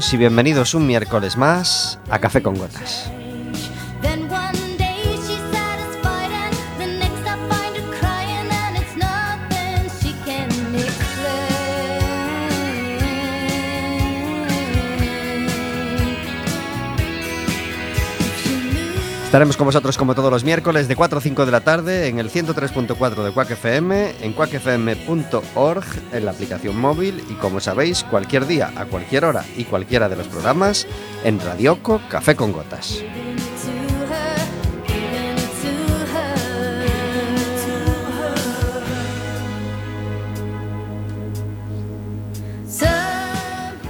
[0.00, 3.10] Y bienvenidos un miércoles más a Café con Gotas.
[19.28, 22.18] Estaremos con vosotros como todos los miércoles de 4 a 5 de la tarde en
[22.18, 28.46] el 103.4 de Quack FM, en quackfm.org, en la aplicación móvil y como sabéis, cualquier
[28.46, 30.86] día, a cualquier hora y cualquiera de los programas
[31.24, 33.02] en Radioco Café con Gotas.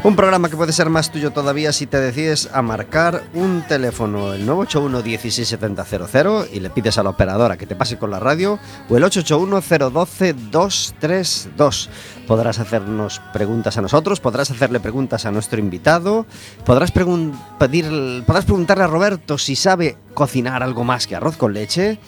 [0.09, 4.33] Un programa que puede ser más tuyo todavía si te decides a marcar un teléfono,
[4.33, 8.59] el 981 16700 y le pides a la operadora que te pase con la radio,
[8.89, 11.91] o el 881 012 232.
[12.27, 16.25] Podrás hacernos preguntas a nosotros, podrás hacerle preguntas a nuestro invitado,
[16.65, 22.01] podrás, pedir, podrás preguntarle a Roberto si sabe cocinar algo más que arroz con leche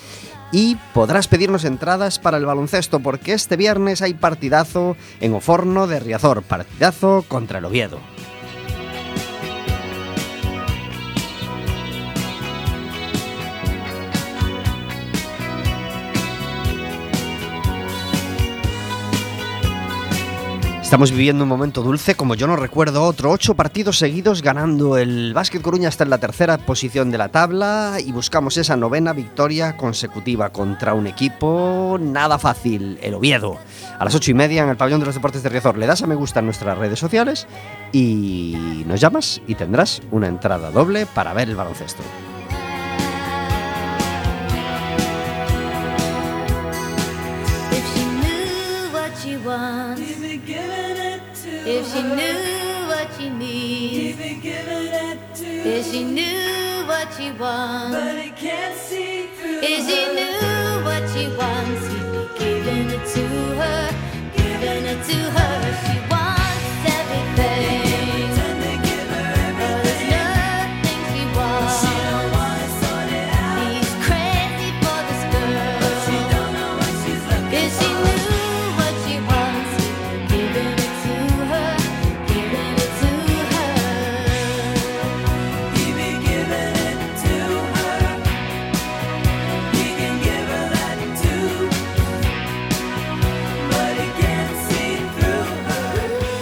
[0.52, 6.00] y podrás pedirnos entradas para el baloncesto porque este viernes hay partidazo en Oforno de
[6.00, 7.98] Riazor, partidazo contra el Oviedo.
[20.90, 23.30] Estamos viviendo un momento dulce como yo no recuerdo otro.
[23.30, 24.98] Ocho partidos seguidos ganando.
[24.98, 29.12] El Básquet Coruña está en la tercera posición de la tabla y buscamos esa novena
[29.12, 33.56] victoria consecutiva contra un equipo nada fácil, el Oviedo.
[34.00, 35.78] A las ocho y media en el pabellón de los deportes de Riazor.
[35.78, 37.46] Le das a me gusta en nuestras redes sociales
[37.92, 42.02] y nos llamas y tendrás una entrada doble para ver el baloncesto.
[51.72, 59.28] If she knew what she needs, if she knew what she wants, but can't see
[59.36, 59.60] through.
[59.62, 63.24] If she knew what she wants, he'd be giving it to
[63.60, 63.94] her,
[64.36, 65.89] giving it to her.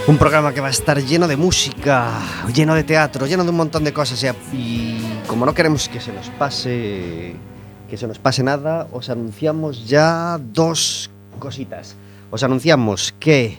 [0.09, 2.19] Un programa que va a estar lleno de música,
[2.55, 4.25] lleno de teatro, lleno de un montón de cosas.
[4.55, 4.97] Y
[5.27, 7.37] como no queremos que se nos pase,
[7.91, 11.95] que se nos pase nada, os anunciamos ya dos cositas.
[12.31, 13.59] Os anunciamos que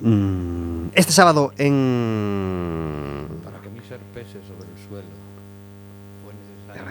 [0.00, 5.10] mmm, este sábado en para que mi ser pese sobre el suelo
[6.22, 6.84] fue necesario.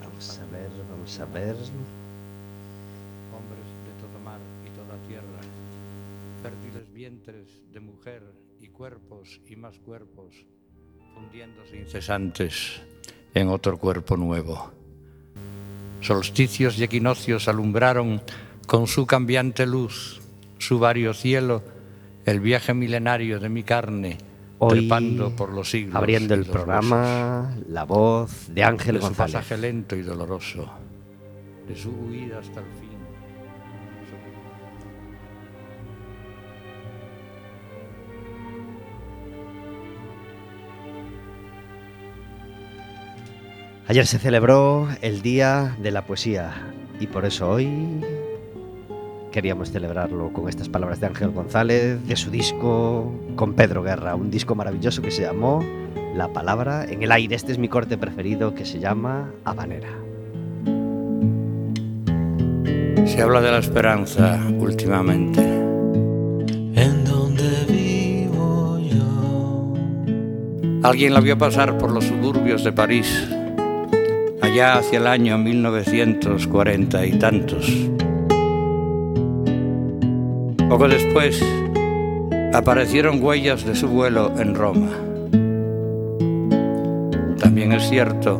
[0.00, 1.54] Vamos a ver, vamos a ver.
[3.36, 5.40] Hombres de toda mar y toda tierra,
[6.42, 7.59] fértiles vientres
[8.00, 8.22] mujer
[8.58, 10.46] y cuerpos y más cuerpos
[11.14, 12.80] fundiéndose incesantes
[13.34, 14.72] en otro cuerpo nuevo.
[16.00, 18.22] Solsticios y equinoccios alumbraron
[18.66, 20.22] con su cambiante luz,
[20.56, 21.62] su vario cielo,
[22.24, 24.16] el viaje milenario de mi carne,
[24.60, 25.96] Hoy, trepando por los siglos.
[25.96, 27.68] Abriendo el programa, huesos.
[27.68, 29.34] la voz de Ángel de su González.
[29.34, 30.70] pasaje lento y doloroso,
[31.68, 32.89] de su huida hasta el fin.
[43.90, 46.52] Ayer se celebró el Día de la Poesía
[47.00, 47.68] y por eso hoy
[49.32, 54.30] queríamos celebrarlo con estas palabras de Ángel González, de su disco con Pedro Guerra, un
[54.30, 55.64] disco maravilloso que se llamó
[56.14, 57.34] La Palabra en el Aire.
[57.34, 59.90] Este es mi corte preferido que se llama Habanera.
[63.06, 65.40] Se habla de la esperanza últimamente.
[65.40, 69.74] En donde vivo yo.
[70.88, 73.28] Alguien la vio pasar por los suburbios de París,
[74.50, 77.72] allá hacia el año 1940 y tantos.
[80.68, 81.40] Poco después
[82.52, 84.88] aparecieron huellas de su vuelo en Roma.
[87.38, 88.38] También es cierto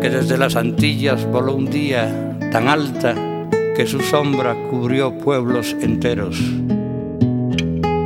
[0.00, 3.16] que desde las Antillas voló un día tan alta
[3.74, 6.40] que su sombra cubrió pueblos enteros,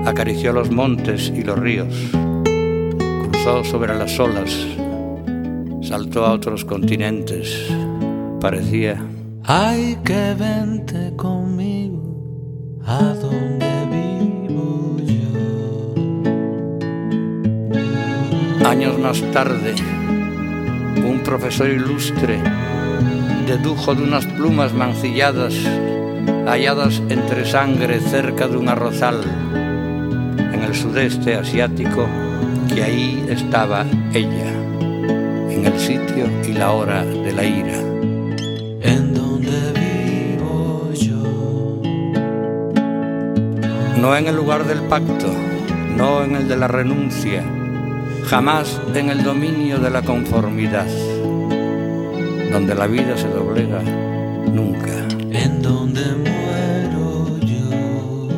[0.06, 1.94] acarició los montes y los ríos,
[3.30, 4.79] cruzó sobre las olas,
[5.90, 7.66] saltó a otros continentes,
[8.40, 9.04] parecía
[9.42, 15.34] Ay, que vente conmigo a donde vivo yo.
[18.68, 19.74] Años más tarde,
[21.04, 22.40] un profesor ilustre
[23.48, 25.54] dedujo de unas plumas mancilladas
[26.46, 29.22] halladas entre sangre cerca de un arrozal
[30.38, 32.06] en el sudeste asiático
[32.72, 33.84] que ahí estaba
[34.14, 34.49] ella,
[35.90, 37.78] sitio y la hora de la ira.
[38.92, 41.82] en donde vivo yo.
[44.00, 45.32] No en el lugar del pacto,
[45.96, 47.42] no en el de la renuncia,
[48.26, 50.86] jamás en el dominio de la conformidad,
[52.52, 53.82] donde la vida se doblega,
[54.58, 54.96] nunca.
[55.42, 58.28] en donde muero yo.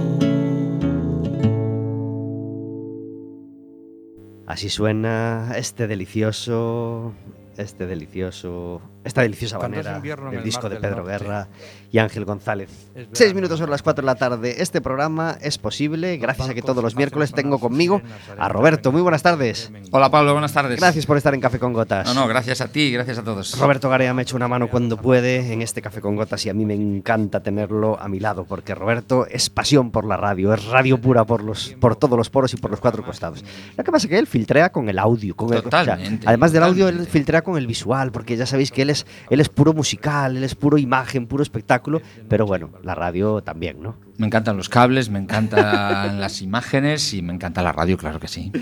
[4.47, 7.13] Así suena este delicioso,
[7.62, 11.11] este delicioso, esta deliciosa banera del el disco de Pedro Norte.
[11.11, 11.49] Guerra
[11.91, 12.70] y Ángel González.
[12.94, 13.11] Verano.
[13.12, 14.56] Seis minutos sobre las cuatro de la tarde.
[14.59, 18.03] Este programa es posible gracias a que todos los miércoles tengo conmigo
[18.38, 18.93] a Roberto.
[18.93, 19.70] Muy buenas tardes.
[19.91, 20.79] Hola Pablo, buenas tardes.
[20.79, 22.06] Gracias por estar en Café con Gotas.
[22.06, 23.59] No, no, gracias a ti, gracias a todos.
[23.59, 26.55] Roberto Garea me echa una mano cuando puede en este Café con Gotas y a
[26.55, 30.65] mí me encanta tenerlo a mi lado porque Roberto es pasión por la radio, es
[30.67, 33.44] radio pura por, los, por todos los poros y por los cuatro costados.
[33.76, 36.53] Lo que pasa es que él filtrea con el audio, con el, o sea, además
[36.53, 39.49] del audio él filtrea con el visual porque ya sabéis que él es, él es
[39.49, 43.97] puro musical, él es puro imagen, puro espectáculo, pero bueno, la radio también, ¿no?
[44.19, 48.29] Me encantan los cables, me encantan las imágenes y me encanta la radio, claro que
[48.29, 48.53] sí.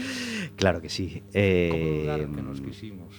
[0.56, 1.20] Claro que sí.
[1.20, 3.14] ¿Cómo Eh, que nos quisimos?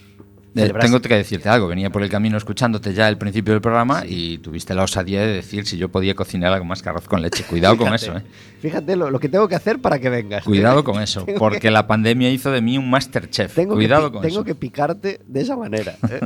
[0.54, 4.04] Eh, tengo que decirte algo, venía por el camino escuchándote ya al principio del programa
[4.06, 7.22] y tuviste la osadía de decir si yo podía cocinar algo más que arroz con
[7.22, 7.44] leche.
[7.46, 8.24] Cuidado con fíjate, eso, ¿eh?
[8.60, 10.44] Fíjate lo, lo que tengo que hacer para que vengas.
[10.44, 13.56] Cuidado con eso, Tengo porque que- la pandemia hizo de mí un Masterchef.
[13.56, 14.44] Tengo, Cuidado que, con tengo eso.
[14.44, 15.96] que picarte de esa manera.
[16.10, 16.20] ¿eh?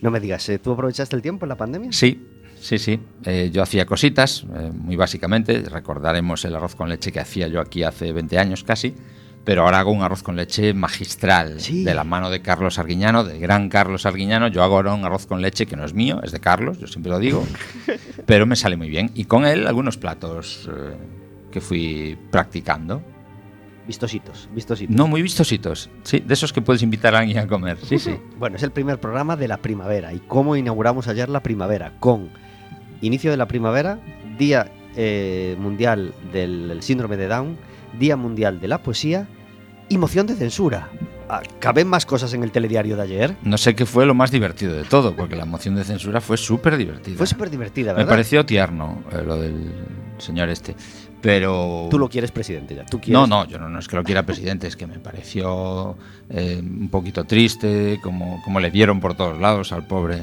[0.00, 0.60] no me digas, ¿eh?
[0.60, 1.90] ¿tú aprovechaste el tiempo en la pandemia?
[1.92, 2.24] Sí,
[2.60, 3.00] sí, sí.
[3.24, 5.60] Eh, yo hacía cositas, eh, muy básicamente.
[5.62, 8.94] Recordaremos el arroz con leche que hacía yo aquí hace 20 años casi.
[9.50, 11.82] Pero ahora hago un arroz con leche magistral, Sí.
[11.82, 14.46] de la mano de Carlos Arguiñano, del gran Carlos Arguiñano.
[14.46, 16.86] Yo hago ahora un arroz con leche que no es mío, es de Carlos, yo
[16.86, 17.44] siempre lo digo,
[18.26, 19.10] pero me sale muy bien.
[19.12, 20.94] Y con él algunos platos eh,
[21.50, 23.02] que fui practicando.
[23.88, 24.94] Vistositos, vistositos.
[24.94, 28.14] No muy vistositos, sí, de esos que puedes invitar a alguien a comer, sí, sí.
[28.38, 30.12] Bueno, es el primer programa de la primavera.
[30.14, 31.94] ¿Y cómo inauguramos ayer la primavera?
[31.98, 32.30] Con
[33.00, 33.98] inicio de la primavera,
[34.38, 37.58] Día eh, Mundial del del Síndrome de Down,
[37.98, 39.26] Día Mundial de la Poesía
[39.90, 40.88] y moción de censura.
[41.28, 43.36] Ah, ¿Caben más cosas en el telediario de ayer?
[43.42, 46.36] No sé qué fue lo más divertido de todo, porque la moción de censura fue
[46.36, 47.16] súper divertida.
[47.18, 48.10] Fue súper divertida, Me ¿verdad?
[48.10, 49.70] pareció tierno eh, lo del
[50.18, 50.74] señor este.
[51.20, 51.88] Pero.
[51.90, 52.86] Tú lo quieres presidente ya.
[52.86, 53.12] ¿Tú quieres?
[53.20, 55.96] No, no, yo no, no es que lo quiera presidente, es que me pareció
[56.30, 60.22] eh, un poquito triste, como, como le dieron por todos lados al pobre.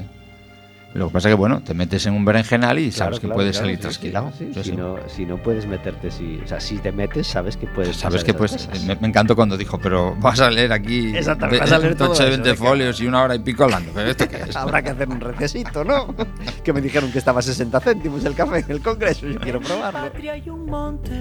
[0.98, 3.28] Lo que pasa es que, bueno, te metes en un berenjenal y Claro, sabes que
[3.28, 4.32] claro, puedes claro, salir sí, trasquilado.
[4.36, 4.64] sí, sí.
[4.64, 7.98] Si, no, si no puedes meterte, si, o sea, si te metes, sabes que puedes.
[7.98, 8.84] Sabes que pues cosas.
[8.84, 11.98] me, me encantó cuando dijo, pero vas a leer aquí Exactamente, vas a leer un
[12.00, 12.66] todo tocho de eso, 20 venga.
[12.70, 13.92] folios y una hora y pico hablando.
[13.94, 14.56] ¿Pero esto qué es?
[14.56, 16.16] Habrá que hacer un recesito, ¿no?
[16.64, 19.28] que me dijeron que estaba a 60 céntimos el café en el Congreso.
[19.28, 20.00] Yo quiero probarlo.
[20.02, 21.12] patria hay un monte,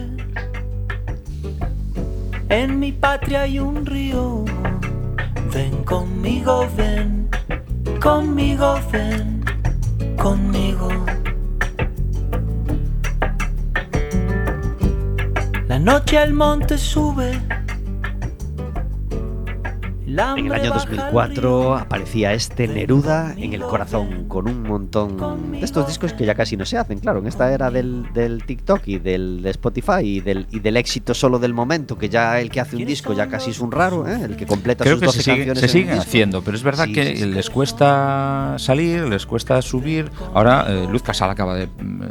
[2.49, 4.45] en mi patria hay un río.
[5.52, 7.28] Ven conmigo, ven,
[8.00, 9.36] conmigo, ven,
[10.26, 10.88] conmigo.
[15.68, 17.65] La noche al monte sube.
[20.38, 21.75] En el año baja al 2004 río.
[21.75, 26.56] aparecía este Neruda en el corazón con un montón de estos discos que ya casi
[26.56, 30.20] no se hacen, claro, en esta era del, del TikTok y del de Spotify y
[30.20, 33.26] del, y del éxito solo del momento, que ya el que hace un disco ya
[33.28, 34.20] casi es un raro, ¿eh?
[34.25, 36.62] el que completa Creo sus que 12 se, sigue- canciones se siguen haciendo, pero es
[36.62, 37.26] verdad Sí, que sí, sí.
[37.26, 40.11] les cuesta salir, les cuesta subir.
[40.35, 42.06] Ahora eh, Luz Casal acaba de mm, eh,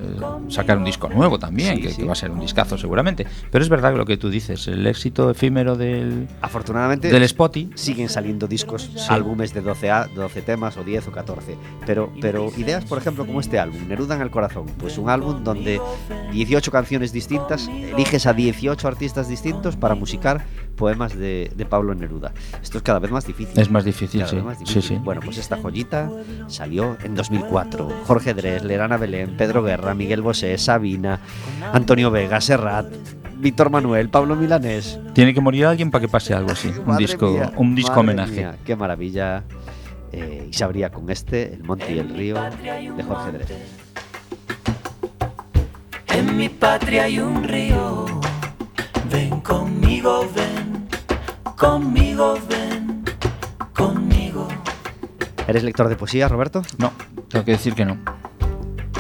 [0.49, 1.95] sacar un disco nuevo también, Sí, que, sí.
[1.97, 3.25] que va a ser un discazo seguramente.
[3.51, 7.69] Pero es verdad que lo que tú dices, el éxito efímero del, Afortunadamente del Spotty.
[7.95, 11.55] Siguen saliendo discos, álbumes de 12, a, 12 temas o 10 o 14.
[11.85, 14.65] Pero, pero ideas, por ejemplo, como este álbum, Neruda en el corazón.
[14.77, 15.79] Pues un álbum donde
[16.33, 20.43] 18 canciones distintas, eliges a 18 artistas distintos para musicar
[20.75, 22.33] poemas de, de Pablo Neruda.
[22.61, 23.57] Esto es cada vez más difícil.
[23.57, 24.35] Es más difícil, Cada sí.
[24.35, 24.97] vez más sí, difícil.
[24.97, 25.01] sí.
[25.01, 26.11] Bueno, pues esta joyita
[26.47, 27.89] salió en 2004.
[28.05, 31.21] Jorge Dres, Lerana Belén, Pedro Guerra, Miguel Bosé, Sabina,
[31.71, 32.87] Antonio Vega, Serrat,
[33.37, 36.71] Víctor Manuel, Pablo Milanés, Tiene que morir alguien para que pase algo así.
[36.85, 38.31] Un disco, mía, un disco homenaje.
[38.31, 39.43] mía, qué maravilla.
[40.11, 42.35] Eh, y se abría con este, El Monte y el Río,
[42.95, 43.47] de Jorge Dres.
[46.07, 48.05] En mi patria hay un río.
[49.11, 50.87] Ven conmigo, ven.
[51.57, 53.03] Conmigo, ven.
[53.73, 54.47] Conmigo.
[55.47, 56.61] ¿Eres lector de poesía, Roberto?
[56.77, 56.93] No,
[57.27, 57.97] tengo que decir que no.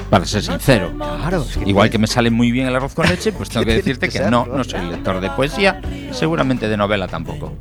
[0.09, 0.91] Para ser sincero.
[0.97, 3.65] Claro, es que Igual que me sale muy bien el arroz con leche, pues tengo
[3.65, 4.63] que decirte que no, ¿no?
[4.63, 5.81] soy lector de poesía,
[6.11, 7.53] seguramente de novela tampoco.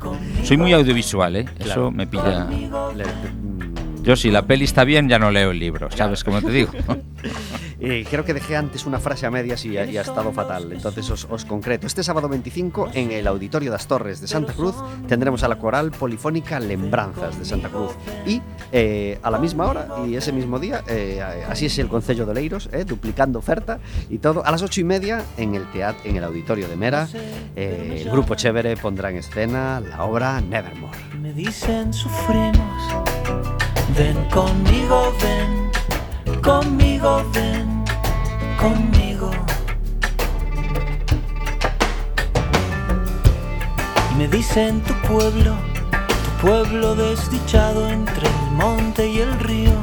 [0.43, 1.45] Soy muy audiovisual, ¿eh?
[1.45, 1.71] Claro.
[1.71, 2.47] Eso me pilla.
[4.03, 6.71] Yo, si la peli está bien, ya no leo el libro, ¿sabes cómo te digo?
[7.87, 10.71] Eh, creo que dejé antes una frase a medias y, ha- y ha estado fatal,
[10.71, 11.85] entonces os, os concreto.
[11.85, 14.73] Este sábado 25 en el Auditorio das Torres de Santa Cruz
[15.07, 17.91] tendremos a la coral polifónica Lembranzas de Santa Cruz
[18.25, 22.25] y eh, a la misma hora y ese mismo día, eh, así es el Concello
[22.25, 23.77] de Leiros, eh, duplicando oferta
[24.09, 27.07] y todo, a las ocho y media en el teatro, en el Auditorio de Mera,
[27.55, 30.97] el grupo Chévere pondrá en escena la obra Nevermore.
[31.21, 32.95] Me dicen sufrimos.
[33.95, 36.41] Ven conmigo, ven.
[36.41, 37.74] Conmigo, ven.
[38.59, 39.31] Conmigo.
[44.11, 45.55] Y me dicen tu pueblo,
[45.91, 49.77] tu pueblo desdichado entre el monte y el río,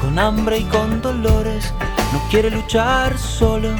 [0.00, 1.72] con hambre y con dolores,
[2.12, 3.70] no quiere luchar solo.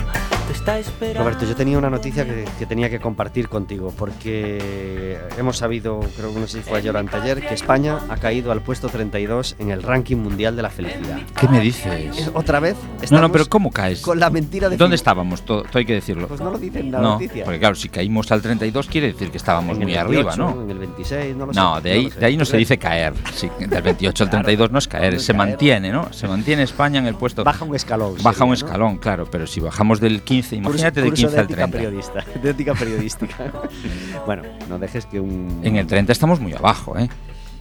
[0.65, 6.33] Roberto, yo tenía una noticia que, que tenía que compartir contigo, porque hemos sabido, creo
[6.35, 9.57] que no sé si fue ayer o anteayer, que España ha caído al puesto 32
[9.59, 11.19] en el ranking mundial de la felicidad.
[11.39, 12.31] ¿Qué me Es- dices?
[12.35, 12.77] Otra vez
[13.11, 14.01] No, no, pero ¿cómo caes?
[14.03, 15.43] con la mentira de ¿Dónde Fin- estábamos?
[15.43, 16.29] Todo, todo hay que decirlo.
[16.29, 17.45] Pues no lo dice en la No, noticia.
[17.45, 20.63] porque claro, si caímos al 32 quiere decir que estábamos En muy 28, arriba, ¿no?
[20.63, 21.61] En el 26, no lo sé.
[21.61, 22.21] No, de ahí, sé.
[22.21, 23.15] de ahí no se dice caer.
[23.35, 25.37] Sí, del 28 al 32 no es caer, no se caer.
[25.49, 26.13] mantiene, ¿no?
[26.13, 27.45] Se mantiene España en el puesto.
[27.45, 28.15] Baja un escalón.
[28.23, 28.67] Baja un sería, ¿no?
[28.67, 31.67] escalón, claro, pero si bajamos del 15, Curso- imagínate del curso 15 de al ética
[31.69, 31.79] 30.
[31.79, 33.53] periodista, de ética periodística.
[34.27, 37.09] bueno, no dejes que un En el 30 estamos muy abajo, ¿eh?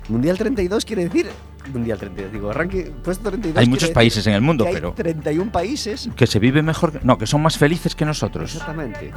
[0.08, 1.28] Mundial 32 quiere decir
[1.72, 3.62] Mundial 32, digo, ranking puesto 32.
[3.62, 7.00] Hay muchos países en el mundo, que hay pero 31 países que se vive mejor,
[7.04, 8.52] no, que son más felices que nosotros.
[8.54, 9.12] Exactamente.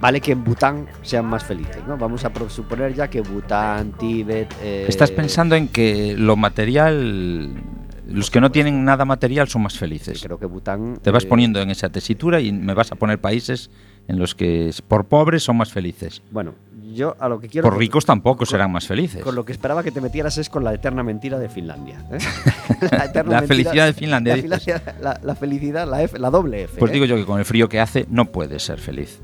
[0.00, 1.96] Vale que en Bután sean más felices, ¿no?
[1.96, 4.54] Vamos a suponer ya que Bután, Tíbet.
[4.62, 7.54] eh, Estás pensando en que lo material,
[8.06, 10.22] los que no tienen nada material son más felices.
[10.22, 10.98] creo que Bután.
[11.02, 13.70] Te vas eh, poniendo en esa tesitura y me vas a poner países
[14.08, 16.22] en los que por pobres son más felices.
[16.30, 16.54] Bueno,
[16.94, 17.68] yo a lo que quiero.
[17.68, 19.22] Por ricos tampoco serán más felices.
[19.22, 22.04] Con lo que esperaba que te metieras es con la eterna mentira de Finlandia.
[22.12, 22.18] ¿eh?
[22.80, 24.60] eterna La mentira- felicidad de Finlandia, La,
[25.00, 26.78] la- la felicidad, la, F, la doble F.
[26.78, 26.94] Pues ¿eh?
[26.94, 29.20] digo yo que con el frío que hace no puedes ser feliz.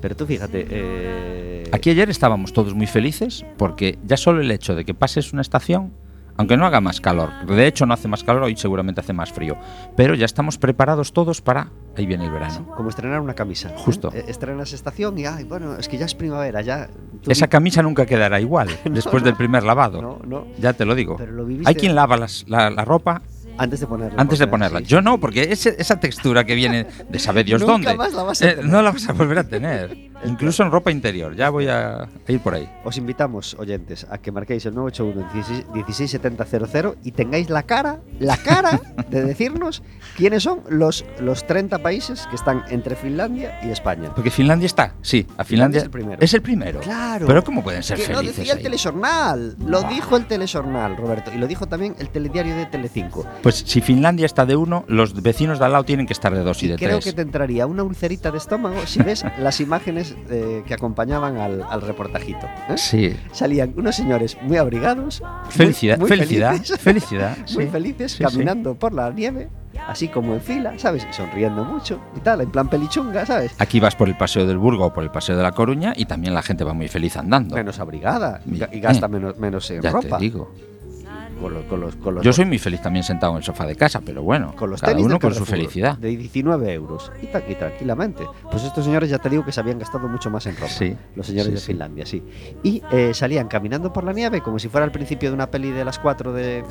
[0.00, 0.66] Pero tú fíjate.
[0.70, 5.32] eh, Aquí ayer estábamos todos muy felices porque ya solo el hecho de que pases
[5.34, 5.92] una estación,
[6.40, 9.30] aunque no haga más calor, de hecho no hace más calor, hoy seguramente hace más
[9.30, 9.58] frío,
[9.94, 11.68] pero ya estamos preparados todos para...
[11.98, 12.66] Ahí viene el verano.
[12.74, 13.68] Como estrenar una camisa.
[13.68, 13.74] ¿eh?
[13.76, 14.10] Justo.
[14.14, 16.88] Eh, Estrenas estación y, ay, bueno, es que ya es primavera, ya.
[17.26, 20.00] Esa camisa nunca quedará igual después del primer lavado.
[20.00, 20.46] No, no.
[20.58, 21.16] Ya te lo digo.
[21.18, 23.20] Pero lo viviste- Hay quien lava las- la, la ropa
[23.60, 24.20] Antes de ponerla.
[24.20, 24.78] antes de ponerla.
[24.80, 28.12] sí, Yo no, porque ese- esa textura que viene de saber Dios Nunca dónde, más
[28.14, 30.10] la vas a eh, no la vas a volver a tener.
[30.24, 31.34] Incluso en ropa interior.
[31.34, 32.68] Ya voy a, ir por ahí.
[32.84, 38.80] Os invitamos, oyentes, a que marquéis el 981 167000 y tengáis la cara, la cara
[39.08, 39.82] de decirnos
[40.16, 44.12] quiénes son los, los 30 países que están entre Finlandia y España.
[44.14, 46.22] Porque Finlandia está, sí, a Finlandia Finlandia es el primero.
[46.22, 46.80] Es el primero.
[46.80, 47.26] Claro.
[47.26, 48.36] Pero ¿cómo pueden ser Que lo felices?
[48.38, 48.64] decía el ahí?
[48.64, 53.24] telejornal, lo dijo el telejornal, Roberto, y lo dijo también el telediario de Telecinco.
[53.42, 56.42] Pues si Finlandia está de uno, los vecinos de al lado tienen que estar de
[56.42, 57.04] dos y, Y de creo tres.
[57.04, 61.62] que te entraría una ulcerita de estómago si ves las imágenes eh, que acompañaban al,
[61.62, 62.46] al reportajito.
[62.68, 62.76] ¿eh?
[62.76, 63.16] Sí.
[63.32, 67.36] Salían unos señores muy abrigados, Felicidad, muy felicidad, felices, felicidad.
[67.54, 68.24] muy felices, Sí, sí.
[68.24, 69.48] caminando por la nieve,
[69.86, 71.06] así como en fila, ¿sabes?
[71.08, 73.52] Y sonriendo mucho y tal, en plan pelichunga, ¿sabes?
[73.58, 76.06] Aquí vas por el Paseo del Burgo o por el Paseo de la Coruña y
[76.06, 77.54] también la gente va muy feliz andando.
[77.54, 80.18] Menos abrigada y, gasta menos, menos en ya ropa.
[80.18, 80.52] te digo.
[81.40, 83.64] Con los, con los, con los- Yo soy muy feliz también sentado en el sofá
[83.66, 85.96] de casa, pero bueno, con los cada tenis uno con su felicidad.
[85.98, 87.10] De 19 euros.
[87.22, 88.24] Y, y tranquilamente.
[88.50, 90.68] Pues estos señores ya te digo que se habían gastado mucho más en ropa.
[90.68, 91.66] Sí, Los señores sí, de sí.
[91.66, 92.22] Finlandia, sí.
[92.62, 95.70] Y eh, salían caminando por la nieve como si fuera el principio de una peli
[95.70, 96.64] de las 4 de,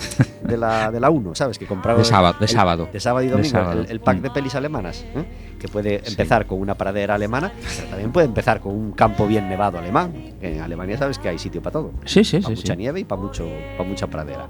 [0.44, 1.58] de la, de la 1, ¿sabes?
[1.58, 2.02] Que compraron.
[2.02, 2.90] De sábado, de el- sábado.
[2.94, 3.50] De sábado y domingo.
[3.50, 3.82] sábado.
[3.82, 4.22] El, el pack Mm.
[4.22, 5.06] de pelis alemanas.
[5.16, 5.26] ¿eh?
[5.60, 6.12] Que puede Sí.
[6.12, 10.14] empezar con una pradera alemana, pero también puede empezar con un campo bien nevado alemán.
[10.42, 11.92] En Alemania sabes que hay sitio para todo.
[12.06, 12.62] Sí, sí, para sí.
[12.62, 12.78] mucha sí.
[12.78, 13.46] nieve y para mucho,
[13.78, 14.48] para mucha pradera.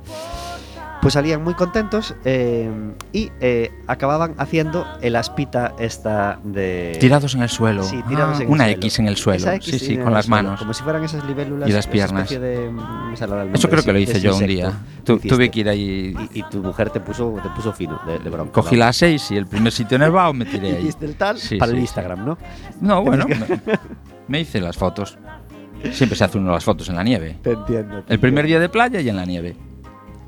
[1.01, 2.69] Pues salían muy contentos eh,
[3.13, 6.97] y eh, acababan haciendo el aspita esta de...
[6.99, 7.83] Tirados en el suelo.
[7.83, 8.77] Sí, tirados Ah, en el una suelo.
[8.79, 9.51] X en el suelo.
[9.53, 10.59] X sí, sí, en con el las suelo, manos.
[10.59, 11.69] Como si fueran esas libélulas.
[11.69, 12.29] Y las piernas.
[12.29, 12.79] de, mm,
[13.11, 14.73] el Eso nombre, creo que lo hice yo un día.
[15.05, 16.13] Tu- tuve que ir ahí.
[16.33, 18.51] Y, y tu mujer te puso, te puso fino de, de bronca.
[18.51, 18.79] Cogí ¿no?
[18.85, 20.83] la 6 y el primer sitio nevado me tiré ahí.
[20.83, 22.37] Hiciste el tal Sí, para el Instagram, ¿no?
[22.81, 23.37] No, bueno, me,
[24.27, 25.17] me hice las fotos.
[25.93, 27.37] Siempre se hace uno las fotos en la nieve.
[27.41, 28.03] Te entiendo.
[28.03, 28.47] te El primer entiendo.
[28.47, 29.55] día de playa y en la nieve.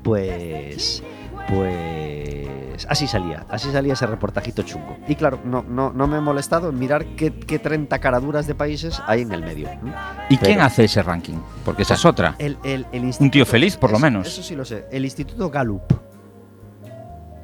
[0.02, 1.02] Pues.
[1.48, 2.86] Pues.
[2.88, 3.46] Así salía.
[3.48, 4.96] Así salía ese reportajito chungo.
[5.06, 8.54] Y claro, no, no, no me he molestado en mirar qué, qué 30 caraduras de
[8.54, 9.68] países hay en el medio.
[10.28, 11.34] ¿Y quién hace ese ranking?
[11.64, 12.34] Porque esa es otra.
[12.38, 14.26] El, el, el Un tío feliz, por lo eso- menos.
[14.26, 14.86] Eso sí lo sé.
[14.90, 15.82] El Instituto Gallup.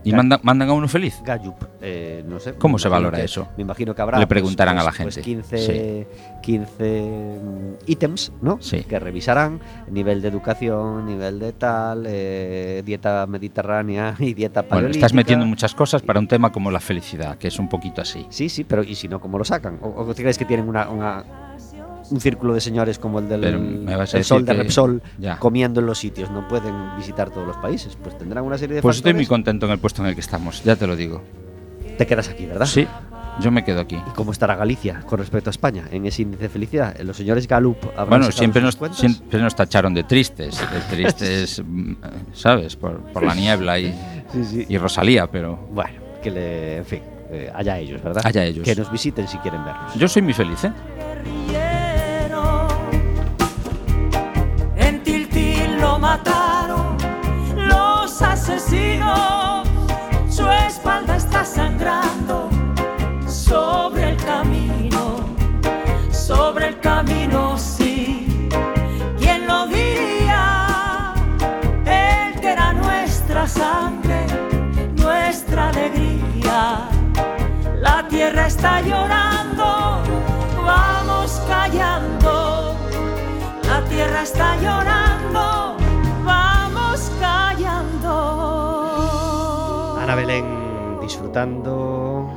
[0.08, 1.20] ¿Y mandan, mandan a uno feliz?
[1.24, 2.54] Gallup, eh, no sé.
[2.54, 3.48] ¿Cómo se valora que- eso?
[3.56, 4.18] Me imagino que habrá.
[4.18, 5.22] Le preguntarán a la pues, gente.
[5.22, 6.06] 15,
[6.42, 8.58] 15 mm, ítems, ¿no?
[8.60, 8.82] Sí.
[8.84, 9.60] Que revisarán
[9.90, 15.06] nivel de educación, nivel de tal, eh, dieta mediterránea y dieta Bueno, paleolítica.
[15.06, 18.26] estás metiendo muchas cosas para un tema como la felicidad, que es un poquito así.
[18.30, 19.78] Sí, sí, pero ¿y si no, cómo lo sacan?
[19.82, 21.24] ¿O, o creéis que tienen una, una-
[22.10, 25.38] un círculo de señores como el del el sol de Repsol ya.
[25.38, 26.30] comiendo en los sitios?
[26.30, 27.96] No pueden visitar todos los países.
[28.02, 30.20] Pues tendrán una serie de Pues estoy muy contento en el puesto en el que
[30.20, 31.22] estamos, ya te lo digo.
[31.96, 32.66] Te quedas aquí, ¿verdad?
[32.66, 32.86] Sí,
[33.40, 33.96] yo me quedo aquí.
[33.96, 36.96] ¿Y cómo estará Galicia con respecto a España en ese índice de felicidad?
[37.00, 41.62] Los señores Galup habrán Bueno, siempre nos, siempre nos tacharon de tristes, de tristes,
[42.32, 42.76] ¿sabes?
[42.76, 43.92] Por, por la niebla y,
[44.32, 44.66] Sí, sí.
[44.68, 48.22] y Rosalía, pero Bueno, que le, en fin, eh, allá ellos, ¿verdad?
[48.24, 48.64] Allá ellos.
[48.64, 49.94] Que nos visiten si quieren vernos.
[49.94, 50.72] yo soy muy feliz, ¿eh?
[60.28, 62.50] Su espalda está sangrando
[63.26, 65.20] sobre el camino,
[66.12, 68.48] sobre el camino, sí.
[69.18, 71.14] ¿Quién lo diría?
[71.86, 74.26] Él que era nuestra sangre,
[74.96, 76.90] nuestra alegría.
[77.80, 80.02] La tierra está llorando,
[80.62, 82.76] vamos callando.
[83.66, 85.77] La tierra está llorando,
[90.08, 92.32] Ana Belén disfrutando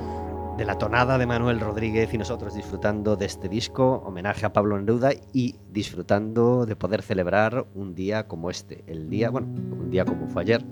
[0.57, 4.77] de la tonada de Manuel Rodríguez y nosotros disfrutando de este disco, homenaje a Pablo
[4.77, 10.03] Neruda y disfrutando de poder celebrar un día como este, el día, bueno, un día
[10.03, 10.65] como fue ayer,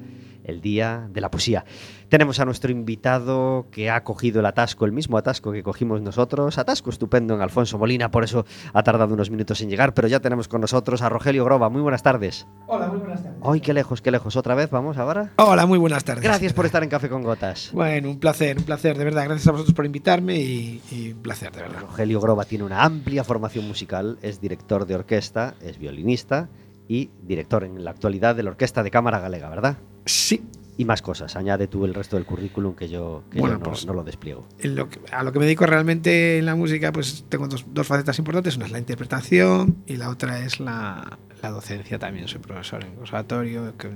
[0.43, 1.65] el día de la poesía.
[2.09, 6.57] Tenemos a nuestro invitado que ha cogido el atasco, el mismo atasco que cogimos nosotros,
[6.57, 10.19] atasco estupendo en Alfonso Molina, por eso ha tardado unos minutos en llegar, pero ya
[10.19, 11.69] tenemos con nosotros a Rogelio Groba.
[11.69, 12.47] Muy buenas tardes.
[12.67, 13.39] Hola, muy buenas tardes.
[13.43, 14.35] Ay, qué lejos, qué lejos.
[14.35, 15.33] Otra vez, vamos ahora.
[15.35, 16.23] Hola, muy buenas tardes.
[16.23, 17.69] Gracias por estar en Café con Gotas.
[17.73, 19.25] Bueno, un placer, un placer, de verdad.
[19.25, 21.81] Gracias a vosotros por invitarme y, y un placer, de verdad.
[21.81, 26.49] Rogelio Groba tiene una amplia formación musical, es director de orquesta, es violinista
[26.87, 29.77] y director en la actualidad de la Orquesta de Cámara Galega, ¿verdad?
[30.09, 30.41] Sí,
[30.77, 33.85] Y más cosas, añade tú el resto del currículum que yo, que yo no, pues-
[33.85, 34.47] no lo despliego.
[34.59, 37.65] en lo que- a lo que me dedico realmente en la música, pues tengo dos,
[37.73, 38.55] dos facetas importantes.
[38.55, 42.29] Una es la interpretación y la otra es la, la docencia también.
[42.29, 43.89] Soy profesor en conservatorio, que,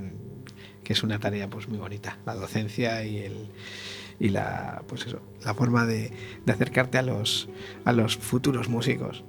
[0.84, 2.18] que es una tarea pues muy bonita.
[2.26, 3.48] La docencia y el
[4.20, 6.12] y la pues eso, la forma de,
[6.44, 7.48] de acercarte a los
[7.86, 9.24] a los futuros músicos.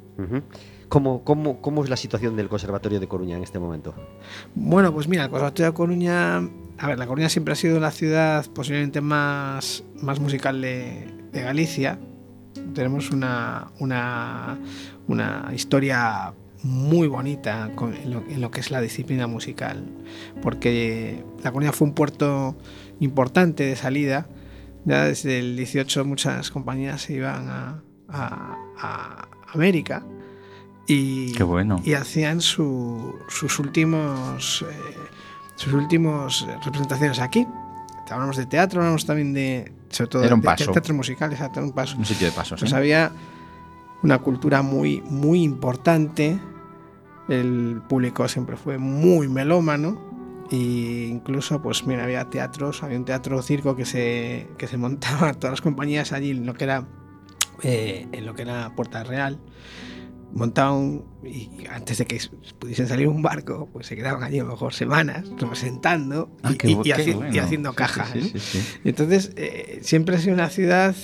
[0.90, 3.96] ¿Cómo, cómo, ¿Cómo es la situación del Conservatorio de Coruña en este momento?
[4.54, 6.42] Bueno, pues mira, el Conservatorio de Coruña.
[6.78, 11.42] A ver, La Coruña siempre ha sido la ciudad posiblemente más, más musical de, de
[11.42, 12.00] Galicia.
[12.74, 14.58] Tenemos una, una,
[15.08, 16.34] una historia
[16.64, 19.86] muy bonita con- en, lo, en lo que es la disciplina musical,
[20.42, 22.58] porque La Coruña fue un puerto
[23.00, 24.28] importante de salida.
[24.84, 30.04] Ya desde el 18 muchas compañías se iban a, a- a América.
[30.88, 31.82] Y, Qué bueno.
[31.86, 34.76] y hacían su- sus últimos eh,
[35.56, 37.48] sus últimos eh, representaciones aquí.
[38.10, 40.72] Hablamos de teatro, hablamos también de sobre todo Era un de- de paso.
[40.72, 41.98] teatro musical, exacto, era un paso.
[41.98, 42.60] Un sitio de pasos.
[42.60, 42.76] Pues ¿eh?
[42.76, 43.12] había
[44.04, 46.40] una cultura muy muy importante.
[47.28, 50.00] El público siempre fue muy melómano
[50.52, 55.34] e incluso pues mira había teatros, había un teatro circo que se que se montaba
[55.40, 56.86] todas las compañías allí en lo que era
[57.64, 59.40] eh, en lo que era Puerta Real
[60.34, 62.20] montaban y antes de que
[62.60, 66.56] pudiesen salir un barco, pues se quedaban allí a lo mejor semanas representando Ah, y,
[66.58, 67.34] qué y- bu- y qué haci- bueno.
[67.34, 68.06] y haciendo Sí, caja.
[68.12, 68.26] sí, ¿no?
[68.26, 68.80] sí, sí, sí.
[68.84, 70.96] Entonces, eh, siempre ha sido una ciudad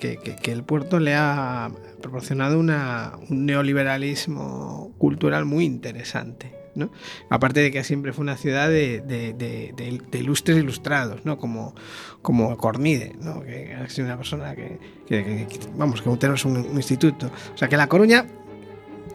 [0.00, 1.70] que, que- que el puerto le ha
[2.02, 6.54] proporcionado una- un neoliberalismo cultural muy interesante.
[6.76, 6.92] ¿no?
[7.30, 11.36] Aparte de que siempre fue una ciudad de, de- de- de- de ilustres ilustrados, ¿no?
[11.36, 11.74] como,
[12.22, 13.42] como Cornide, ¿no?
[13.42, 17.28] que ha sido una persona que, que- que- que- vamos, que tenemos un, un instituto.
[17.52, 18.24] O sea que La Coruña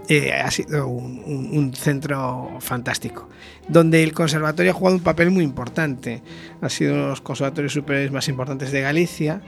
[0.10, 3.30] eh, ha sido un, un- un centro fantástico,
[3.68, 6.22] donde el conservatorio ha jugado un papel muy importante.
[6.62, 9.42] Ha sido uno de los conservatorios superiores más importantes de Galicia.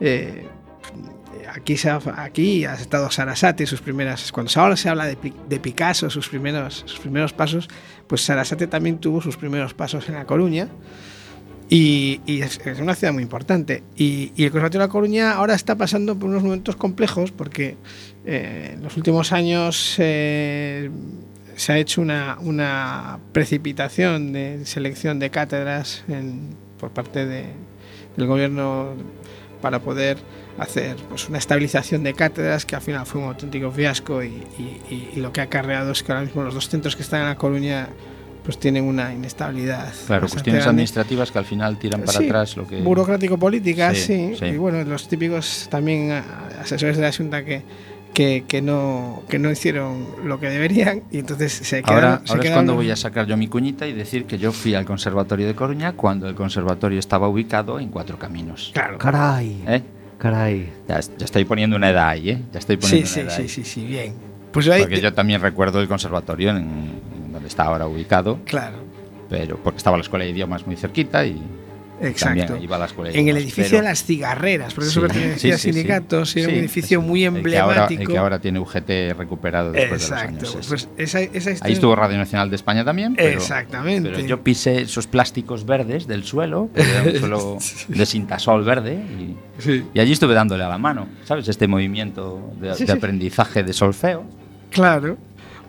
[0.00, 0.46] Eh,
[1.54, 4.30] aquí, se ha, aquí ha estado Sarasate, sus primeras.
[4.32, 5.16] Cuando ahora se habla de,
[5.48, 7.68] de Picasso, sus primeros, sus primeros pasos,
[8.06, 10.68] pues Sarasate también tuvo sus primeros pasos en La Coruña.
[11.70, 13.82] Y, es, una ciudad muy importante.
[13.96, 17.76] Y, el Conservatorio de La Coruña ahora está pasando por unos momentos complejos porque
[18.24, 20.90] eh, en los últimos años eh,
[21.56, 26.04] se ha hecho una, una precipitación de selección de cátedras
[26.78, 27.52] por parte de-
[28.16, 28.94] del gobierno
[29.60, 30.16] para poder
[30.58, 34.42] hacer pues, una estabilización de cátedras que al final fue un auténtico fiasco y-
[34.90, 37.26] y lo que ha acarreado es que ahora mismo los dos centros que están en
[37.26, 37.88] La Coruña
[38.48, 39.92] pues tienen una inestabilidad.
[40.06, 40.70] Claro, cuestiones grande.
[40.70, 42.80] administrativas que al final tiran para Sí, atrás lo que...
[42.80, 44.44] Burocrático-políticas, Sí, sí, sí.
[44.46, 46.24] Y bueno, los típicos también ah,
[46.62, 47.60] asesores de la Junta que,
[48.14, 52.04] que, que no, que no hicieron lo que deberían y entonces se quedaron.
[52.04, 54.50] Ahora, se ahora es cuando voy a sacar yo mi cuñita y decir que yo
[54.50, 58.70] fui al Conservatorio de Coruña cuando el conservatorio estaba ubicado en Cuatro Caminos.
[58.72, 58.96] Claro.
[58.96, 59.62] Caray.
[59.68, 59.82] ¿Eh?
[60.16, 60.72] Caray.
[60.88, 62.42] Ya, ya estoy poniendo una edad ahí, ¿eh?
[62.50, 63.48] Ya estoy Sí, poniendo sí, una edad sí, ahí.
[63.50, 64.14] sí, sí, bien.
[64.52, 68.76] Pues ahí, Porque yo también recuerdo el conservatorio en, en donde está ahora ubicado, Claro,
[69.28, 71.40] pero porque estaba la escuela de idiomas muy cerquita y
[72.00, 72.38] exacto.
[72.44, 74.90] también iba a la escuela de En el idiomas, edificio pero- de las cigarreras, porque
[74.90, 75.72] Sí, eso pertenecía a sí, sí, sí.
[75.74, 78.02] sindicatos, era un Sí, edificio muy el que ahora- emblemático.
[78.02, 80.64] El que ahora, tiene UGT recuperado después Exacto, de los años.
[80.64, 80.88] sí, pues sí.
[80.98, 83.14] esa, esa Ahí estuvo Radio Nacional de España también.
[83.16, 84.10] Pero, Exactamente.
[84.10, 87.58] Pero yo pisé esos plásticos verdes del suelo, que era un suelo
[87.88, 89.84] de cintasol verde, y, Sí.
[89.92, 91.48] y allí estuve dándole a la mano, ¿sabes?
[91.48, 92.96] Este movimiento de, Sí, de sí.
[92.98, 94.24] aprendizaje de solfeo.
[94.70, 95.16] Claro.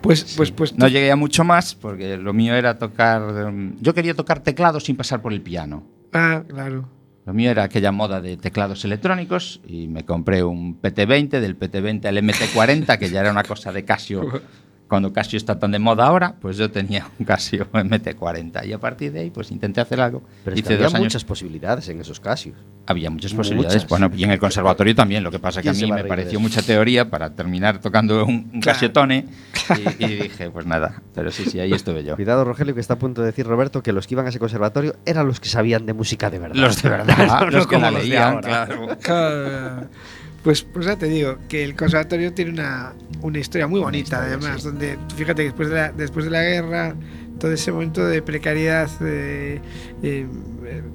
[0.00, 0.76] Pues, pues, pues.
[0.78, 3.22] No llegué a mucho más porque lo mío era tocar.
[3.48, 5.82] um, Yo quería tocar teclados sin pasar por el piano.
[6.12, 6.88] Ah, claro.
[7.26, 12.06] Lo mío era aquella moda de teclados electrónicos y me compré un PT20, del PT20
[12.06, 14.22] al MT40, que ya era una cosa de Casio.
[14.90, 18.78] Cuando Casio está tan de moda ahora, pues yo tenía un Casio MT40 y a
[18.78, 20.22] partir de ahí pues intenté hacer algo.
[20.44, 21.00] Pero es que había años.
[21.00, 22.52] muchas posibilidades en esos casos.
[22.86, 23.46] Había muchas Muchas.
[23.48, 23.86] posibilidades.
[23.88, 25.22] Bueno, y en el conservatorio también.
[25.22, 28.24] Lo que pasa que a ¿Quién se mí me pareció mucha teoría para terminar tocando
[28.26, 28.74] un, un Claro.
[28.80, 29.26] Casiotone
[29.98, 31.00] y, y dije, pues nada.
[31.14, 32.16] Pero sí, sí, ahí estuve yo.
[32.16, 34.40] Cuidado, Rogelio, que está a punto de decir Roberto que los que iban a ese
[34.40, 36.56] conservatorio eran los que sabían de música de verdad.
[36.56, 38.66] Los de verdad, los no que como la los de leían, ahora.
[39.00, 39.88] claro.
[40.42, 44.36] Pues, pues ya te digo, que el conservatorio tiene una, una historia muy bonita, historia,
[44.36, 44.68] además, sí.
[44.68, 46.94] donde, fíjate, que después de, la, después de la guerra,
[47.38, 49.60] todo ese momento de precariedad eh,
[50.02, 50.26] eh,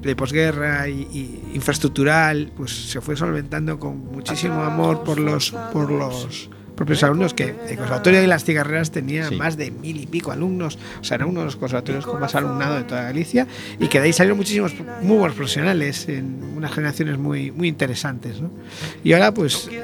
[0.02, 5.90] de posguerra y, y infraestructural, pues se fue solventando con muchísimo amor por los, por
[5.90, 9.36] los propios alumnos, que el conservatorio de las cigarreras tenía Sí.
[9.36, 12.34] más de mil y pico alumnos, o sea, era uno de los conservatorios con más
[12.34, 13.46] alumnado de toda Galicia,
[13.80, 18.40] y que de ahí salieron muchísimos muy buenos profesionales en unas generaciones muy, muy interesantes.
[18.40, 18.50] ¿no?
[19.02, 19.68] Y ahora, pues.
[19.72, 19.82] eh,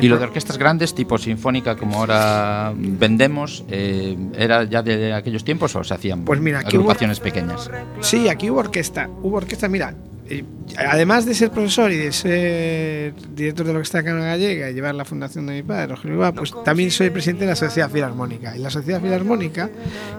[0.00, 5.44] Y lo de orquestas grandes, tipo sinfónica, como ahora vendemos, eh, ¿era ya de aquellos
[5.44, 7.68] tiempos o se hacían Pues mira, aquí hubo- agrupaciones pequeñas?
[8.00, 9.08] Sí, aquí hubo orquesta.
[9.22, 9.94] Hubo orquesta, mira.
[10.30, 10.44] Eh,
[10.76, 14.94] Además de ser profesor y de ser director de la Orquesta Cámara Gallega y llevar
[14.94, 18.56] la fundación de mi padre, Rogelio Ibarra, pues también soy presidente de la Sociedad Filarmónica.
[18.56, 19.68] Y la Sociedad Filarmónica,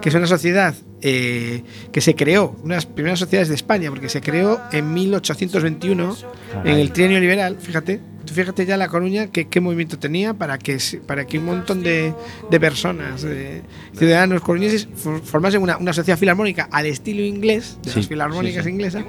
[0.02, 3.90] que es una sociedad eh, que se creó, una de las primeras sociedades de España,
[3.90, 6.18] porque se creó en 1821
[6.66, 10.58] en el trienio liberal, fíjate, tú fíjate ya La Coruña que, qué movimiento tenía para
[10.58, 12.14] que, para que un montón de,
[12.50, 13.62] de personas, de
[13.98, 18.64] ciudadanos coruñeses, for- formasen una, una sociedad filarmónica al estilo inglés, de Sí, las filarmónicas
[18.64, 18.74] sí, sí.
[18.76, 19.04] inglesas,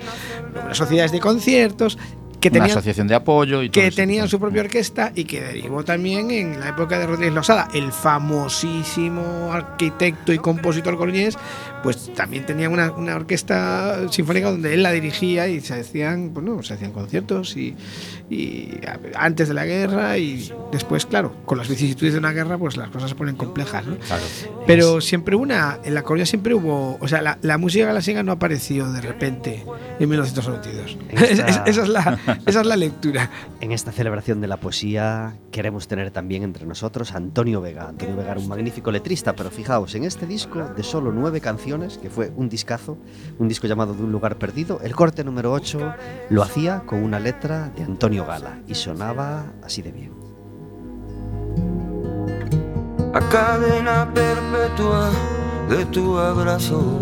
[0.65, 1.99] unas sociedades de conciertos,
[2.41, 3.97] que Una tenían, asociación de apoyo y todo que eso.
[3.97, 7.93] tenían su propia orquesta y que derivó también en la época de Rodríguez Losada, el
[7.93, 11.39] famosísimo arquitecto y compositor coruñés,
[11.83, 16.63] pues también tenía una, una orquesta sinfónica donde él la dirigía y se hacían, bueno,
[16.63, 17.75] se hacían conciertos y,
[19.17, 22.89] antes de la guerra y después, claro, con las vicisitudes de una guerra, pues las
[22.91, 23.97] cosas se ponen complejas, ¿no?
[23.99, 24.23] Claro.
[24.67, 27.83] Pero siempre una, en la Coruña siempre hubo, o sea, la, la música
[28.23, 29.65] no apareció de repente
[29.99, 30.99] en 1992.
[31.11, 33.31] Esta- esa, esa es la, esa es la lectura.
[33.61, 37.89] En esta celebración de la poesía queremos tener también entre nosotros a Antonio Vega.
[37.89, 41.63] Antonio Vega era un magnífico letrista, pero fijaos, en este disco de solo nueve canciones,
[42.01, 42.99] que fue un discazo,
[43.39, 45.95] un disco llamado De un lugar perdido, el corte número 8
[46.31, 50.23] lo hacía con una letra de Antonio Gala y sonaba así de bien.
[53.15, 55.11] a cadena perpetua
[55.69, 57.01] de tu abrazo.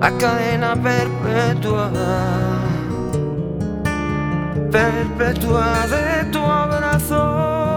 [0.00, 1.90] A cadena perpetua,
[4.70, 7.71] perpetua de tu abrazo.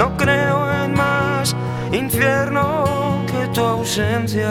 [0.00, 1.54] No creo en más
[1.92, 4.50] infierno que tu ausencia.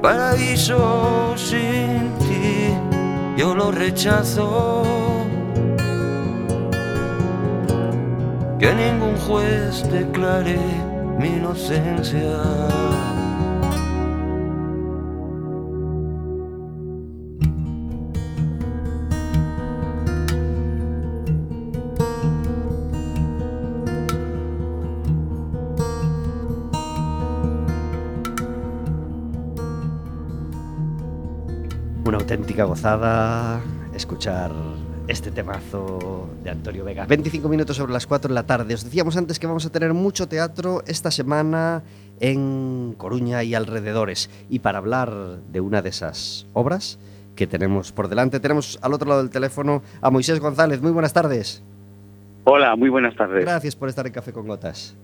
[0.00, 2.68] paraíso sin ti,
[3.36, 4.84] yo lo rechazo.
[8.60, 10.60] Que ningún juez declare
[11.18, 12.83] mi inocencia.
[32.54, 33.60] Auténtica gozada
[33.96, 34.52] escuchar
[35.08, 37.04] este temazo de Antonio Vega.
[37.04, 38.74] 25 minutos sobre las 4 de la tarde.
[38.74, 41.82] Os decíamos antes que vamos a tener mucho teatro esta semana
[42.20, 44.30] en Coruña y alrededores.
[44.48, 45.10] Y para hablar
[45.50, 47.00] de una de esas obras,
[47.34, 48.38] que tenemos por delante.
[48.38, 50.80] Tenemos al otro lado del teléfono a Moisés González.
[50.80, 51.64] Muy buenas tardes.
[52.44, 53.44] Hola, muy buenas tardes.
[53.44, 54.96] Gracias por estar en Café con Gotas.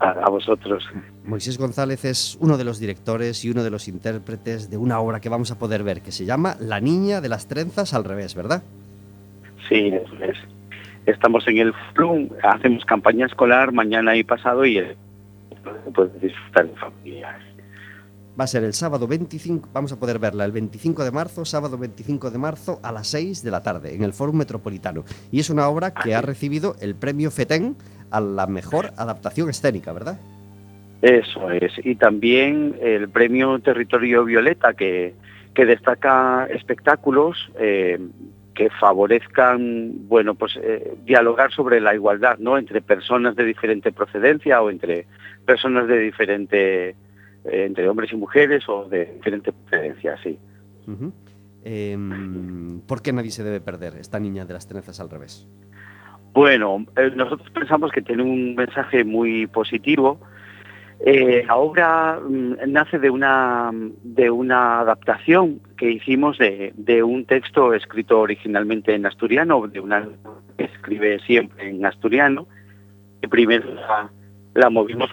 [0.00, 0.82] A, a vosotros.
[1.24, 5.20] Moisés González es uno de los directores y uno de los intérpretes de una obra
[5.20, 8.34] que vamos a poder ver que se llama La niña de las trenzas al revés,
[8.34, 8.62] ¿verdad?
[9.68, 10.36] Sí, eso es.
[11.06, 14.96] Estamos en el FLUM, hacemos campaña escolar mañana y pasado y eh,
[15.94, 17.38] puedes disfrutar en familia.
[18.38, 21.76] Va a ser el sábado 25, vamos a poder verla el 25 de marzo, sábado
[21.76, 25.04] 25 de marzo a las 6 de la tarde en el Fórum Metropolitano.
[25.30, 27.76] Y es una obra que ha recibido el premio FETEN
[28.10, 30.18] a la mejor adaptación escénica, ¿verdad?
[31.02, 31.72] Eso es.
[31.84, 35.14] Y también el premio Territorio Violeta, que,
[35.54, 37.98] que destaca espectáculos eh,
[38.54, 42.58] que favorezcan, bueno, pues eh, dialogar sobre la igualdad, ¿no?
[42.58, 45.06] Entre personas de diferente procedencia o entre
[45.46, 46.94] personas de diferente, eh,
[47.44, 50.38] entre hombres y mujeres o de diferente procedencia, sí.
[51.64, 55.46] Em, ¿Por qué nadie se debe perder esta niña de las trenzas al revés?
[56.32, 60.20] Bueno, eh, nosotros pensamos que tiene un mensaje muy positivo.
[61.04, 67.24] Eh, la obra mm, nace de una, de una adaptación que hicimos de, de un
[67.24, 70.08] texto escrito originalmente en asturiano, de una
[70.58, 72.46] que escribe siempre en asturiano.
[73.20, 74.10] Que primero la,
[74.54, 75.10] la movimos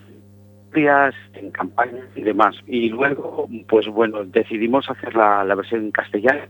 [1.34, 2.56] en campañas y demás.
[2.68, 6.44] Y luego, pues bueno, decidimos hacer la, la versión en castellano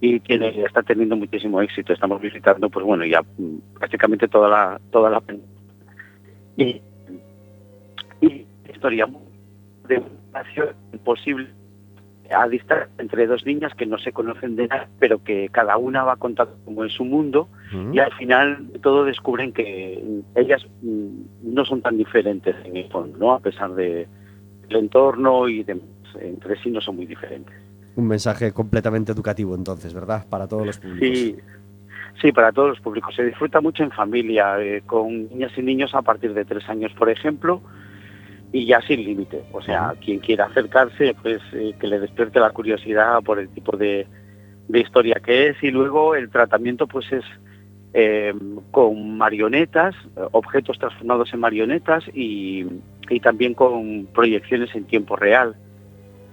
[0.00, 1.92] y tiene, está teniendo muchísimo éxito.
[1.92, 5.22] Estamos visitando, pues bueno, ya mm, prácticamente toda la toda la
[6.56, 6.80] y,
[8.20, 9.08] y historia
[9.88, 10.02] de
[10.92, 11.48] imposible
[12.30, 16.04] a distancia entre dos niñas que no se conocen de nada, pero que cada una
[16.04, 17.48] va contando como en su mundo
[17.92, 23.18] y al final todo descubren que ellas mm, no son tan diferentes en el fondo,
[23.18, 23.32] ¿no?
[23.32, 24.06] A pesar de
[24.68, 25.84] el entorno y demás,
[26.20, 27.54] entre sí no son muy diferentes.
[27.96, 30.26] Un mensaje completamente educativo entonces, ¿verdad?
[30.28, 31.18] Para todos los públicos.
[31.18, 31.36] Sí,
[32.20, 33.14] sí, para todos los públicos.
[33.14, 36.92] Se disfruta mucho en familia, eh, con niñas y niños a partir de tres años,
[36.94, 37.60] por ejemplo,
[38.52, 39.44] y ya sin límite.
[39.52, 43.76] O sea, quien quiera acercarse, pues eh, que le despierte la curiosidad por el tipo
[43.76, 44.06] de,
[44.68, 45.62] de historia que es.
[45.62, 47.24] Y luego el tratamiento, pues es
[47.92, 48.34] eh,
[48.72, 49.94] con marionetas,
[50.32, 52.66] objetos transformados en marionetas y,
[53.08, 55.54] y también con proyecciones en tiempo real.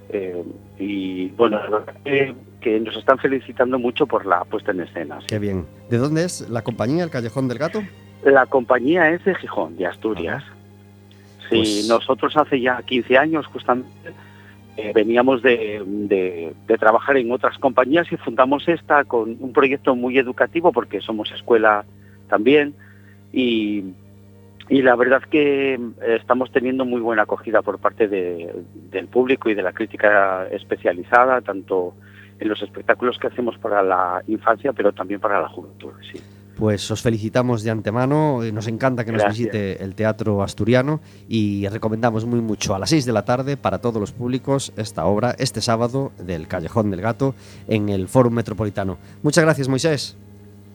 [0.10, 0.44] Eh,
[0.82, 5.20] y bueno, la verdad que, que nos están felicitando mucho por la puesta en escena.
[5.22, 5.28] sí.
[5.28, 5.66] Qué bien.
[5.90, 7.82] ¿De dónde es la compañía, el Callejón del Gato?
[8.26, 10.44] La compañía es de Gijón, de Asturias.
[11.50, 13.90] Sí, Pues- nosotros hace ya 15 años justamente
[14.78, 19.96] eh, veníamos de, de- de trabajar en otras compañías y fundamos esta con un proyecto
[19.96, 21.84] muy educativo porque somos escuela
[22.30, 22.74] también
[23.34, 23.84] y,
[24.72, 25.80] y la verdad que eh,
[26.20, 28.56] estamos teniendo muy buena acogida por parte de-
[28.90, 31.94] del público y de la crítica especializada, tanto
[32.40, 35.92] en los espectáculos que hacemos para la infancia, pero también para la juventud.
[36.12, 36.20] Sí.
[36.58, 42.26] Pues os felicitamos de antemano, nos encanta que nos visite el Teatro Asturiano y recomendamos
[42.26, 45.60] muy mucho a las 6 de la tarde para todos los públicos esta obra, este
[45.62, 47.34] sábado del Callejón del Gato
[47.68, 49.00] en el Fórum Metropolitano.
[49.24, 50.18] Muchas gracias Moisés,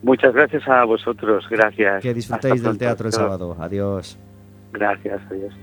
[0.07, 2.01] Muchas gracias a vosotros, gracias.
[2.01, 2.79] que Hasta disfrutéis del pronto.
[2.79, 3.57] teatro el sábado.
[3.59, 4.17] Adiós.
[4.71, 5.53] Gracias, adiós.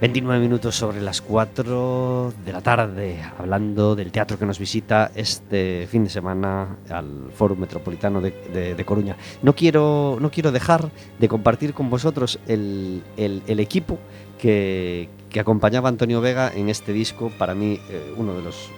[0.00, 3.22] ...29 minutos sobre las 4 de la tarde...
[3.38, 6.76] ...hablando del teatro que nos visita este fin de semana...
[6.88, 9.16] ...al Fórum Metropolitano de, Coruña.
[9.42, 13.98] No quiero, no quiero dejar de compartir con vosotros el, el- el equipo
[14.38, 17.30] que, que acompañaba a Antonio Vega en este disco...
[17.38, 18.70] ...para mí eh, uno de los...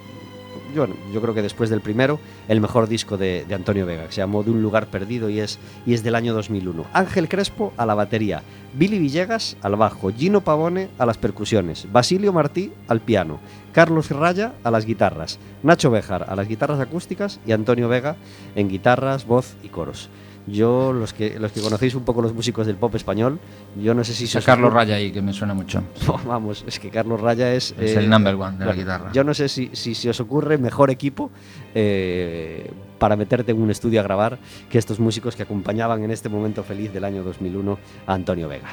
[0.73, 4.11] Yo, yo creo que después del primero, el mejor disco de, de Antonio Vega, que
[4.11, 6.85] se llamó De un lugar perdido y es, y es del año 2001.
[6.93, 8.41] Ángel Crespo a la batería,
[8.73, 13.39] Billy Villegas al bajo, Gino Pavone a las percusiones, Basilio Martí al piano,
[13.71, 18.15] Carlos Raya a las guitarras, Nacho Bejar a las guitarras acústicas y Antonio Vega
[18.55, 20.09] en guitarras, voz y coros.
[20.45, 23.39] Yo, los que, los que conocéis un poco los músicos del pop español,
[23.81, 24.25] yo no sé si...
[24.35, 25.81] a os Carlos ocurre- Raya ahí, que me suena mucho.
[26.27, 27.73] Vamos, es que Carlos Raya es...
[27.79, 29.11] Es eh, el number one de la guitarra.
[29.13, 31.31] Yo no sé si, si se os ocurre mejor equipo
[31.73, 34.37] eh, para meterte en un estudio a grabar
[34.69, 38.69] que estos músicos que acompañaban en este momento feliz del año 2001 a Antonio Vega.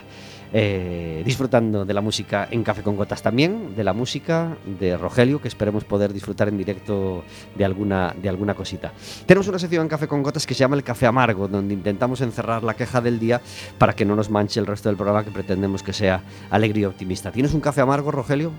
[0.52, 5.40] Eh, disfrutando de la música en Café con Gotas también, de la música de Rogelio,
[5.40, 7.22] que esperemos poder disfrutar en directo
[7.54, 8.92] de alguna, de alguna cosita.
[9.26, 12.20] Tenemos una sección en Café con Gotas que se llama El Café Amargo, donde intentamos
[12.20, 13.40] encerrar la queja del día
[13.78, 16.84] para que no nos manche el resto del programa que pretendemos que sea alegre y
[16.84, 17.30] optimista.
[17.30, 18.50] ¿Tienes un café amargo, Rogelio?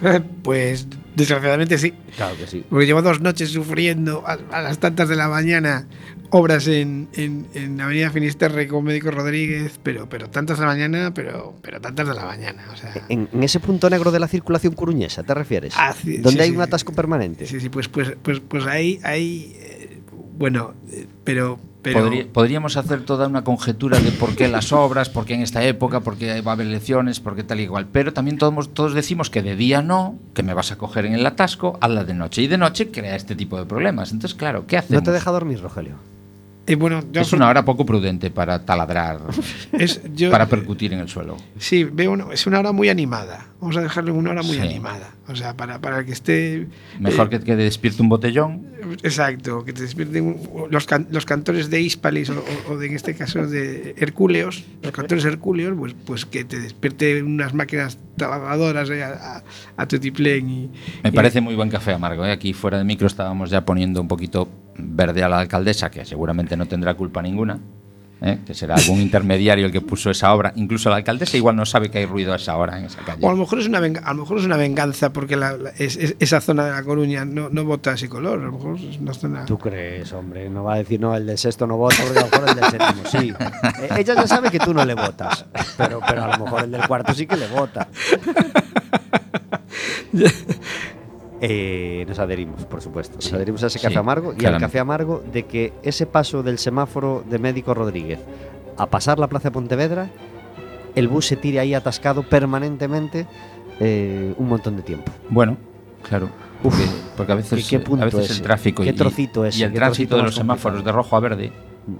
[0.42, 1.92] Pues desgraciadamente sí.
[2.16, 2.64] Claro que sí.
[2.68, 5.86] Porque llevo dos noches sufriendo a, a las tantas de la mañana
[6.32, 11.12] obras en, en, en Avenida Finisterre con Médico Rodríguez, pero, pero tantas de la mañana,
[11.14, 12.64] pero, pero tantas de la mañana.
[12.72, 15.74] O sea, En, en ese punto negro de la circulación coruñesa, ¿te refieres?
[15.76, 16.68] Ah, sí, Donde sí, hay sí, un sí.
[16.68, 17.46] atasco permanente.
[17.46, 20.00] sí, sí, pues, pues, pues, pues ahí, ahí eh,
[20.38, 25.10] bueno, eh, pero, pero Podría- podríamos hacer toda una conjetura de por qué las obras,
[25.10, 27.64] por qué en esta época, por qué va a haber elecciones, por qué tal y
[27.64, 27.88] igual.
[27.92, 31.12] Pero también todos, todos decimos que de día no, que me vas a coger en
[31.14, 32.40] el atasco, hazla de noche.
[32.42, 34.12] Y de noche crea este tipo de problemas.
[34.12, 35.02] Entonces, claro, ¿qué hacemos?
[35.02, 35.96] ¿No te deja dormir, Rogelio?
[36.66, 39.20] Eh, bueno, yo, Es una hora poco prudente para taladrar,
[39.72, 41.36] es- yo- para percutir en el suelo.
[41.58, 43.46] Sí, veo una- es una hora muy animada.
[43.62, 44.60] Vamos a dejarle una hora muy Sí.
[44.60, 45.10] animada.
[45.28, 46.66] O sea, para, para que esté.
[46.98, 48.66] Mejor eh, que, que despierte un botellón.
[49.04, 50.36] Exacto, que te despierten
[50.68, 54.90] los, can- los cantores de Hispalis o, o- de, en este caso de Hercúleos, los
[54.90, 59.42] cantores Hercúleos, pues, pues que te despierte unas máquinas taladradoras eh, a, a,
[59.76, 60.70] a tutiplén y,
[61.04, 62.26] Me y- parece muy buen café amargo.
[62.26, 62.32] ¿eh?
[62.32, 66.56] Aquí fuera de micro estábamos ya poniendo un poquito verde a la alcaldesa, que seguramente
[66.56, 67.60] no tendrá culpa ninguna.
[68.22, 68.38] ¿Eh?
[68.46, 70.52] Que será algún intermediario el que puso esa obra.
[70.56, 73.24] Incluso la alcaldesa igual no sabe que hay ruido a esa hora en esa calle.
[73.24, 75.56] O a lo mejor es una, venga- a lo mejor es una venganza porque la-
[75.56, 78.40] la- es- es- esa zona de La Coruña no, no vota ese color.
[78.40, 79.44] A lo mejor es una zona.
[79.44, 80.48] ¿Tú crees, hombre?
[80.48, 82.54] No va a decir, no, el del sexto no vota, porque a lo mejor el
[82.54, 83.32] del séptimo sí.
[83.82, 85.44] Eh, ella ya sabe que tú no le votas,
[85.76, 87.88] pero, pero a lo mejor el del cuarto sí que le vota.
[91.44, 93.16] Eh, nos adherimos, por supuesto.
[93.16, 96.06] Nos Sí, adherimos a ese sí, café amargo y al café amargo de que ese
[96.06, 98.20] paso del semáforo de Médico Rodríguez
[98.76, 100.08] a pasar la plaza de Pontevedra,
[100.94, 103.26] el bus se tire ahí atascado permanentemente
[103.80, 105.10] eh, un montón de tiempo.
[105.30, 105.56] Bueno,
[106.08, 106.28] claro.
[106.62, 106.84] Porque,
[107.16, 109.58] porque a veces, ¿Qué- qué punto a veces el tráfico ¿Qué y, trocito ese?
[109.58, 110.96] y el ¿Qué tránsito de los semáforos complicado?
[110.96, 111.52] de rojo a verde,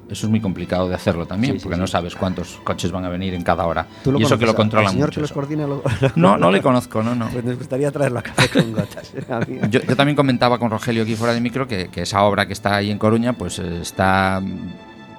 [0.09, 1.81] eso es muy complicado de hacerlo también, Sí, sí, porque sí.
[1.81, 3.87] no sabes cuántos coches van a venir en cada hora.
[4.05, 5.16] ¿Tú lo y eso que lo controlan al señor mucho.
[5.16, 5.83] que los coordina lo-
[6.16, 7.29] No, no le conozco, no, no.
[7.31, 9.12] Pues nos gustaría traerlo a café con gotas.
[9.49, 12.47] Mí- Yo, yo también comentaba con Rogelio aquí fuera de micro que, que esa obra
[12.47, 14.40] que está ahí en Coruña pues eh, está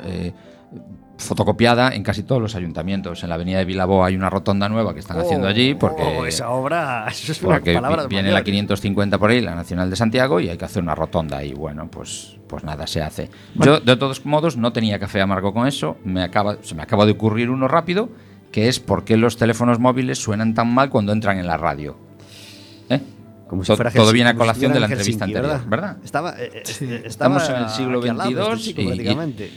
[0.06, 0.32] eh,
[1.17, 3.23] fotocopiada en casi todos los ayuntamientos.
[3.23, 6.26] En la avenida de Bilbao hay una rotonda nueva que están haciendo allí porque, Oh,
[6.26, 9.95] esa obra, eso es una palabra vi- viene la 550 por ahí, la Nacional de
[9.95, 13.30] Santiago, y hay que hacer una rotonda y bueno, pues, pues nada, se hace.
[13.56, 17.06] Yo de todos modos no tenía café amargo con eso, me acaba, se me acaba
[17.06, 18.10] de ocurrir uno rápido,
[18.52, 21.95] que es por qué los teléfonos móviles suenan tan mal cuando entran en la radio.
[22.89, 22.99] ¿Eh?
[23.47, 25.97] Como To- todo viene a si colación de la entrevista anterior, ¿verdad?
[26.04, 26.86] Estaba, eh, eh, Sí.
[27.06, 29.52] estaba Estamos en el siglo XXII y- y-.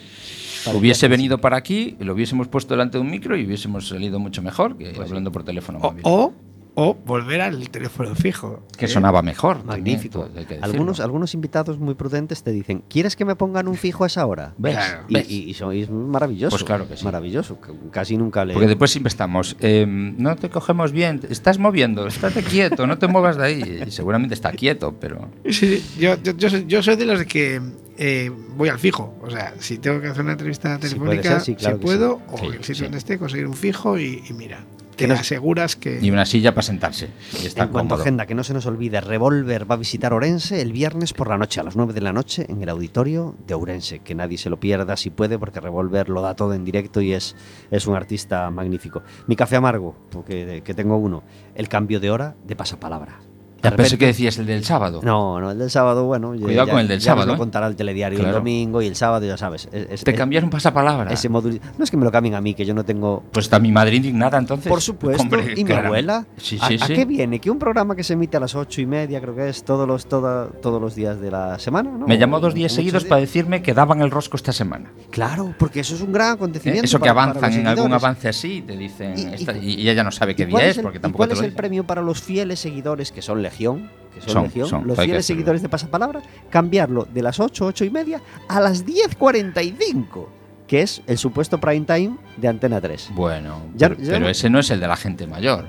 [0.74, 4.42] Hubiese venido para aquí, lo hubiésemos puesto delante de un micro y hubiésemos salido mucho
[4.42, 6.02] mejor que hablando por teléfono O, móvil.
[6.05, 6.33] o,
[6.76, 8.62] o volver al teléfono fijo.
[8.78, 9.64] que sonaba mejor.
[9.64, 10.28] Magnífico.
[10.28, 10.64] decirlo.
[10.64, 14.24] Algunos, algunos invitados muy prudentes te dicen, ¿quieres que me pongan un fijo a esa
[14.26, 14.54] hora?
[14.58, 14.74] ¿Ves?
[14.76, 15.04] Claro.
[15.08, 15.30] Y, ¿Ves?
[15.30, 16.50] y- y son- y es maravilloso.
[16.54, 17.04] Pues claro que sí.
[17.04, 17.58] Maravilloso.
[17.90, 18.52] Casi nunca le.
[18.52, 23.06] Porque después siempre estamos, eh, no te cogemos bien, estás moviendo, estate quieto, no te
[23.08, 23.82] muevas de ahí.
[23.86, 27.60] Y seguramente está quieto, pero Sí, yo, yo, yo soy, yo soy de los que
[27.96, 29.14] eh, voy al fijo.
[29.22, 32.22] O sea, si tengo que hacer una entrevista telefónica, ser, sí, claro si puedo, sí.
[32.34, 32.82] o Sí, el sitio sí.
[32.82, 34.60] donde esté, conseguir un fijo y, y mira,
[34.96, 35.98] Que nos- aseguras que.
[36.00, 37.09] y una silla para sentarse.
[37.42, 40.12] Y está en cuanto a agenda, que no se nos olvide, Revolver va a visitar
[40.12, 43.35] Orense el viernes por la noche, a las 9 de la noche, en el auditorio
[43.46, 43.98] de Ourense.
[44.00, 47.12] Que nadie se lo pierda si puede, porque Revolver lo da todo en directo y
[47.12, 47.37] es,
[47.70, 49.02] es un artista magnífico.
[49.26, 51.22] Mi café amargo, porque que tengo uno,
[51.54, 53.20] el cambio de hora de pasapalabra.
[53.66, 55.00] De Ah, pensé repente- que decías el del sábado.
[55.02, 56.35] No, no, el del sábado, bueno.
[56.35, 57.38] ya- Cuidado ya- con el del ya nos sábado, lo ¿eh?
[57.38, 59.68] contará el telediario el domingo y el sábado, ya sabes.
[59.72, 61.12] es- es- Te es- cambiaron pasapalabra.
[61.12, 61.59] ese módulo.
[61.79, 63.72] No es que me lo cambien a mí, que yo no tengo Pues está mi
[63.72, 64.68] madre indignada entonces.
[64.68, 66.26] por supuesto, Hombre, y mi abuela.
[66.37, 66.94] Sí, ¿A, sí, a sí.
[66.94, 67.38] qué viene?
[67.40, 69.87] Que un programa que se emite a las ocho y media, creo que es, todos
[69.88, 72.06] los, toda- todos los días de la semana, ¿no?
[72.06, 73.08] Me llamó dos días seguidos días.
[73.08, 74.90] para decirme que daban el rosco esta semana.
[75.10, 76.33] Claro, porque eso es un gran ¿eh?
[76.35, 76.85] acontecimiento.
[76.85, 79.14] Eso que para- avanzan en algún avance así, te dicen.
[79.19, 81.33] Y- esta- Y, y ella no sabe qué ¿Y cuál día es porque tampoco cuál
[81.33, 83.90] es el premio para los fieles seguidores, que son Legión?
[84.15, 84.69] Que son, Son, Legión.
[84.69, 88.85] son, los fieles seguidores de Pasapalabra, cambiarlo de las 8, 8 y media a las
[88.87, 90.27] 10.45,
[90.67, 93.11] que es el supuesto prime time de Antena 3.
[93.15, 95.67] Bueno, Ya- pero, ya pero ese no es el de la gente mayor.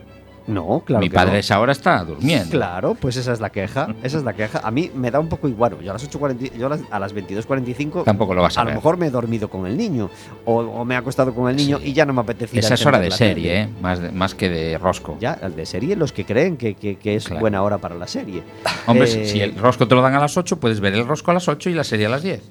[0.47, 1.01] No, claro.
[1.01, 1.35] Mi que padre no.
[1.37, 2.49] a esa hora está durmiendo.
[2.51, 3.93] Claro, pues esa es la queja.
[4.01, 4.59] Esa es la queja.
[4.63, 5.77] A mí me da un poco igual.
[5.81, 8.71] Yo a las 8.40, yo a las, las 22.45 Tampoco lo vas a, a lo
[8.71, 10.09] mejor me he dormido con el niño
[10.45, 11.89] o, o me he acostado con el niño Sí.
[11.89, 13.61] y ya no me apetece Esa es hora de serie, tele.
[13.63, 13.69] ¿eh?
[13.81, 15.17] Más, de- más que de rosco.
[15.19, 17.41] Ya, el de serie, los que creen que, que- que es Claro.
[17.41, 18.41] buena hora para la serie.
[18.85, 21.05] Hombre, Eh, si- si el rosco te lo dan a las 8, puedes ver el
[21.05, 22.41] rosco a las 8 y la serie a las 10.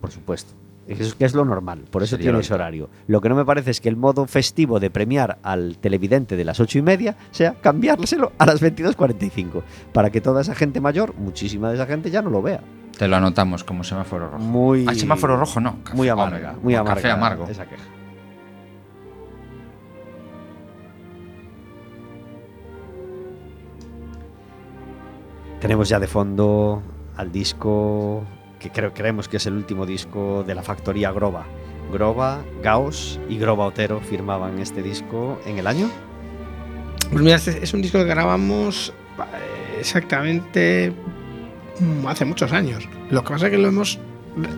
[0.00, 0.52] Por supuesto.
[0.88, 2.90] Es que es lo normal, por eso tiene ese horario.
[3.06, 6.44] Lo que no me parece es que el modo festivo de premiar al televidente de
[6.44, 9.62] las ocho y media sea cambiárselo a las 22.45,
[9.92, 12.60] para que toda esa gente mayor, muchísima de esa gente, ya no lo vea.
[12.98, 14.44] Te lo anotamos como semáforo rojo.
[14.44, 15.78] Muy, Al semáforo rojo no.
[15.84, 16.94] café- muy amarga, hombre, muy amarga.
[16.96, 17.46] Café amargo.
[17.48, 17.84] Esa queja.
[25.60, 26.82] tenemos ya de fondo
[27.16, 28.24] al disco
[28.62, 31.46] que creo, creemos que es el último disco de la factoría Groba.
[31.92, 35.90] Groba, Gauss y Groba Otero firmaban este disco en el año.
[37.10, 40.92] Pues mira, este es un disco que grabamos eh, exactamente
[41.80, 42.88] mm, hace muchos años.
[43.10, 43.98] Lo que pasa es que lo hemos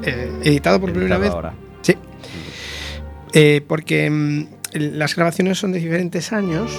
[0.04, 1.30] eh, editado por primera vez.
[1.30, 1.54] ahora.
[1.80, 1.96] Sí.
[3.32, 6.70] Eh, porque mm, las grabaciones son de diferentes años.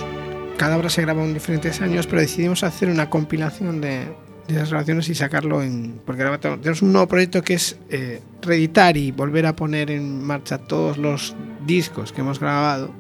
[0.58, 4.08] Cada obra se graba en diferentes años, pero decidimos hacer una compilación de,
[4.48, 6.00] de las grabaciones y sacarlo en.
[6.06, 10.24] Porque ahora tenemos un nuevo proyecto que es eh, reeditar y volver a poner en
[10.24, 11.36] marcha todos los
[11.66, 12.92] discos que hemos grabado,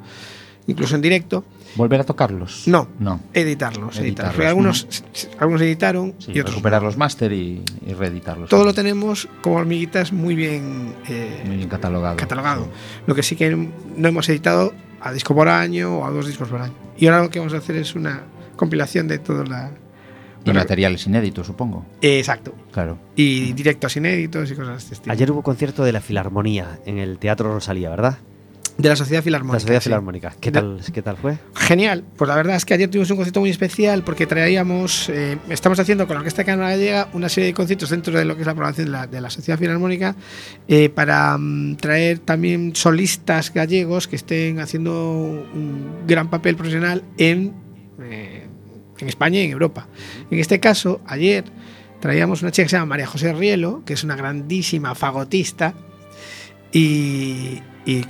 [0.67, 1.43] incluso en directo.
[1.75, 2.69] ¿Volver a tocarlos?
[2.69, 3.19] No, No.
[3.33, 3.97] editarlos.
[3.99, 4.45] editarlos.
[4.45, 4.87] Algunos,
[5.37, 6.55] algunos editaron Sí, y otros.
[6.55, 8.49] recuperar los máster y, y reeditarlos.
[8.49, 12.15] Todo lo tenemos como hormiguitas muy bien, eh, Muy bien catalogado.
[12.15, 12.69] catalogado.
[13.07, 16.47] Lo que sí que no hemos editado a disco por año o a dos discos
[16.47, 16.73] por año.
[16.97, 18.23] Y ahora lo que vamos a hacer es una
[18.55, 19.71] compilación de toda la.
[20.45, 21.85] Y materiales inéditos, supongo.
[22.01, 22.53] Exacto.
[22.71, 22.97] Claro.
[23.15, 25.13] Y directos inéditos y cosas de este estilo.
[25.13, 28.17] Ayer hubo concierto de la Filarmonía en el Teatro Rosalía, ¿verdad?
[28.77, 29.59] De la Sociedad La Filarmónica.
[29.61, 29.83] Sociedad sí.
[29.85, 30.33] Filarmónica.
[30.41, 31.37] ¿Qué De- tal, ¿Qué tal fue?
[31.55, 32.03] Genial.
[32.17, 35.79] Pues la verdad es que ayer tuvimos un concierto muy especial porque traíamos, eh, estamos
[35.79, 38.41] haciendo con la Orquesta de Cámara Gallega una serie de conciertos dentro de lo que
[38.41, 40.17] es la programación de la, de la Sociedad Filarmónica
[40.67, 47.53] eh, para mm, traer también solistas gallegos que estén haciendo un gran papel profesional en,
[48.01, 48.34] eh,
[48.99, 49.87] en España y en Europa.
[50.31, 51.43] En este caso, ayer
[51.99, 55.73] traíamos una chica que se llama María José Rielo, que es una grandísima fagotista,
[56.71, 58.05] y, y- y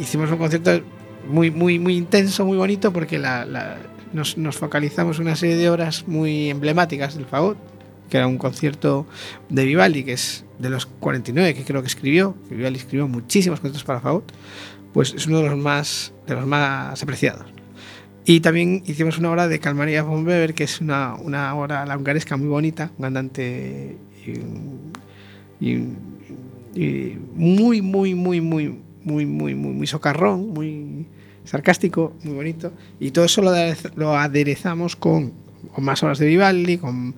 [0.00, 0.80] hicimos un concierto
[1.28, 3.78] muy, muy, muy intenso, muy bonito, porque la- la-
[4.12, 7.58] nos, nos focalizamos una serie de obras muy emblemáticas del fagot,
[8.08, 9.06] que era un concierto
[9.48, 13.84] de Vivaldi, que es de los 49 que creo que escribió, Vivaldi escribió muchísimos conciertos
[13.84, 14.32] para fagot,
[14.92, 17.44] pues es uno de los más, de los más apreciados.
[18.28, 22.36] Y también hicimos una obra de Calmaría von Weber, que es una, una obra laungaresca
[22.36, 23.96] muy bonita, un andante
[25.60, 25.88] y, y-
[26.74, 28.68] y muy, muy, muy, muy,
[29.04, 31.06] muy, muy, muy, muy socarrón, muy
[31.44, 32.72] sarcástico, muy bonito.
[32.98, 33.52] Y todo eso lo,
[33.94, 35.32] lo aderezamos con,
[35.72, 37.14] con más obras de Vivaldi, con,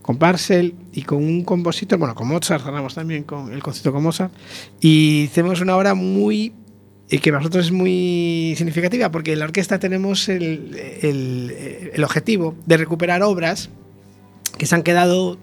[0.00, 4.04] con Parcel y con un compositor, bueno, con Mozart, cerramos también con el concierto con
[4.04, 4.32] Mozart.
[4.80, 6.52] Y hicimos una obra muy
[7.12, 12.04] y que para nosotros es muy significativa porque en la orquesta tenemos el, el- el
[12.04, 13.68] objetivo de recuperar obras
[14.58, 15.38] que se han quedado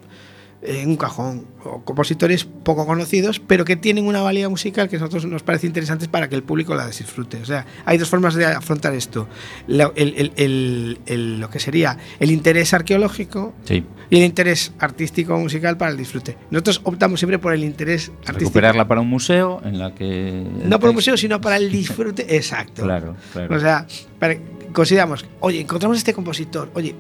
[0.62, 5.00] en un cajón o compositores poco conocidos pero que tienen una valía musical que a
[5.00, 8.36] nosotros nos parece interesante para que el público la disfrute o sea hay dos formas
[8.36, 9.30] de afrontar esto
[9.68, 13.86] La- el- el- el- lo que sería el interés arqueológico Sí.
[14.10, 18.40] y el interés artístico musical para el disfrute nosotros optamos siempre por el interés artístico
[18.40, 20.46] Recuperarla para un museo en la que.
[20.66, 22.36] no por un museo, sino para el disfrute.
[22.36, 22.84] Exacto.
[22.84, 23.56] Claro, claro.
[23.56, 23.86] O sea,
[24.20, 24.36] para-
[24.74, 26.96] consideramos, oye, encontramos este compositor, oye,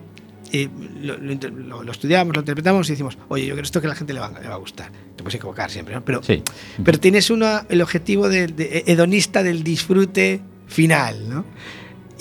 [0.51, 0.69] eh,
[1.01, 3.95] lo, lo lo- estudiamos, lo interpretamos y decimos, oye, yo creo esto que a la
[3.95, 4.91] gente le va, le va a gustar.
[5.15, 6.03] Te puedes equivocar siempre, ¿no?
[6.05, 6.41] Pero, Sí.
[6.83, 11.45] pero tienes una, el objetivo de- de- hedonista del disfrute final, ¿no?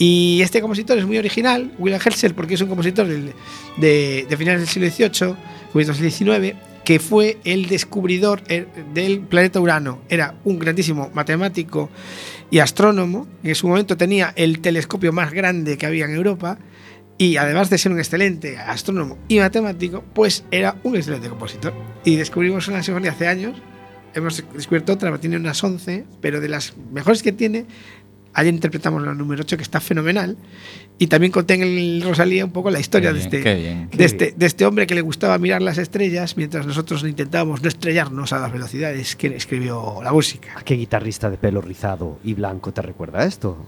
[0.01, 3.33] Y este compositor es muy original, William Herschel, porque es un compositor del-
[3.79, 5.35] de, de finales del siglo XVIII,
[5.74, 10.01] del XIX, que fue el descubridor eh, del planeta Urano.
[10.09, 11.91] Era un grandísimo matemático
[12.51, 13.26] y astrónomo.
[13.43, 16.59] En su momento tenía el telescopio más grande que había en Europa.
[17.19, 21.75] Y además de ser un excelente astrónomo y matemático, pues era un excelente compositor.
[22.05, 23.61] Y descubrimos una sinfonía hace años.
[24.14, 27.66] Hemos descubierto otra, tiene unas 11, pero de las mejores que tiene,
[28.35, 30.37] ayer interpretamos la número 8, que está fenomenal.
[30.97, 33.91] Y también conté en el Rosalía un poco la historia de bien, este, qué bien.
[33.93, 37.69] de este, de este hombre que le gustaba mirar las estrellas mientras nosotros intentábamos no
[37.69, 40.51] estrellarnos a las velocidades que escribió la música.
[40.57, 43.66] ¿A qué guitarrista de pelo rizado y blanco te recuerda esto?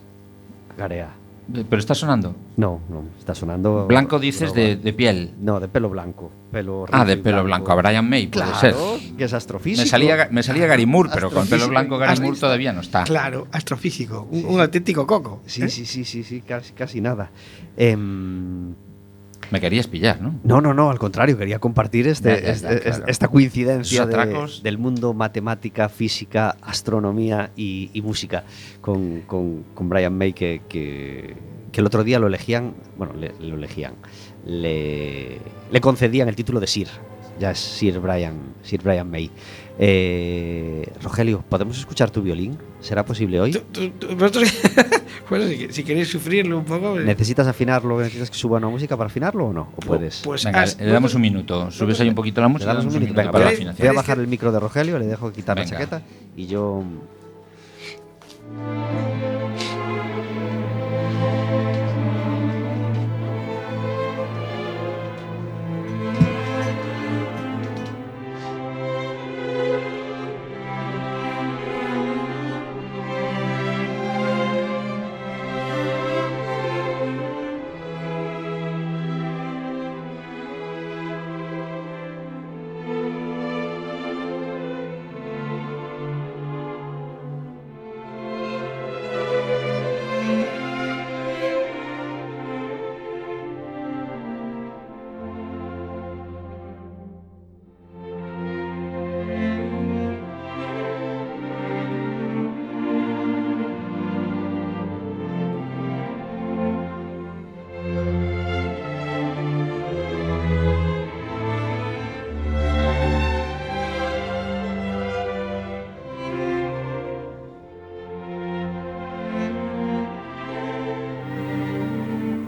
[0.78, 1.19] Garea.
[1.54, 2.34] Eh, Pero está sonando.
[2.56, 3.86] No, no, está sonando.
[3.86, 5.34] Blanco dices de, de piel.
[5.40, 6.30] No, de pelo blanco.
[6.52, 7.72] Pelo Ah, de pelo blanco.
[7.72, 8.72] A Brian May, puede ser.
[8.74, 9.82] Claro, que es astrofísico.
[9.82, 12.80] Me salía, me salía Gary Moore, pero con pelo blanco Gary ¿Has Moore todavía no
[12.80, 13.04] está.
[13.04, 15.42] Claro, astrofísico, un, un auténtico coco.
[15.46, 15.68] Sí, ¿eh?
[15.68, 17.30] sí, sí, sí, sí, casi, casi nada.
[17.76, 18.74] Em,
[19.50, 20.34] Me querías pillar, ¿no?
[20.44, 23.04] no, no, no, al contrario, quería compartir este, Ya, ya, ya, este- claro.
[23.08, 24.12] esta coincidencia de-
[24.62, 28.44] del mundo matemática, física, astronomía y, y música
[28.80, 31.36] con, con- con Brian May, que, que-
[31.72, 33.94] que el otro día lo elegían, bueno, le, lo elegían,
[34.46, 35.38] le,
[35.70, 36.88] le concedían el título de Sir.
[37.40, 39.30] Ya es Sir Brian, Sir Brian May.
[39.78, 42.58] Eh, Rogelio, ¿podemos escuchar tu violín?
[42.80, 43.52] ¿Será posible hoy?
[43.52, 44.52] Tú- tú- tú- vosotros-
[45.30, 46.92] bueno, si, si queréis sufrirlo un poco.
[46.92, 47.98] pues- ¿Necesitas afinarlo?
[47.98, 49.72] ¿Necesitas que suba una música para afinarlo o no?
[49.74, 50.20] ¿O puedes?
[50.22, 51.70] Pues Venga, haz- le damos un minuto.
[51.70, 52.74] Subes ahí un poquito la Le música.
[52.74, 53.16] damos un minuto.
[53.16, 55.56] Venga, para la voy, a ¿Queréis bajar que- el micro de Rogelio, le dejo quitar
[55.56, 55.70] Venga.
[55.72, 56.02] la chaqueta
[56.36, 56.84] y yo.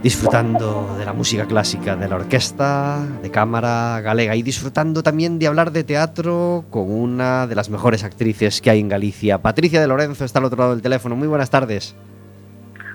[0.03, 5.47] Disfrutando de la música clásica de la orquesta de cámara galega y disfrutando también de
[5.47, 9.39] hablar de teatro con una de las mejores actrices que hay en Galicia.
[9.43, 11.15] Patricia de Lorenzo está al otro lado del teléfono.
[11.15, 11.95] Muy buenas tardes.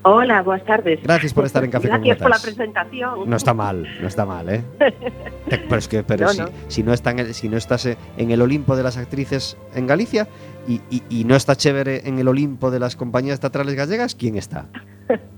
[0.03, 1.01] Hola, buenas tardes.
[1.03, 3.30] Gracias por estar en Café con Gracias por la presentación.
[3.30, 4.64] No está mal, no está mal, ¿eh?
[5.49, 6.49] Pero es que, pero No, si, no.
[6.68, 9.88] si no está en el- si no estás en el Olimpo de las actrices en
[9.88, 10.28] Galicia
[10.68, 14.38] y, y- y no está chévere en el Olimpo de las compañías teatrales gallegas, ¿quién
[14.38, 14.66] está?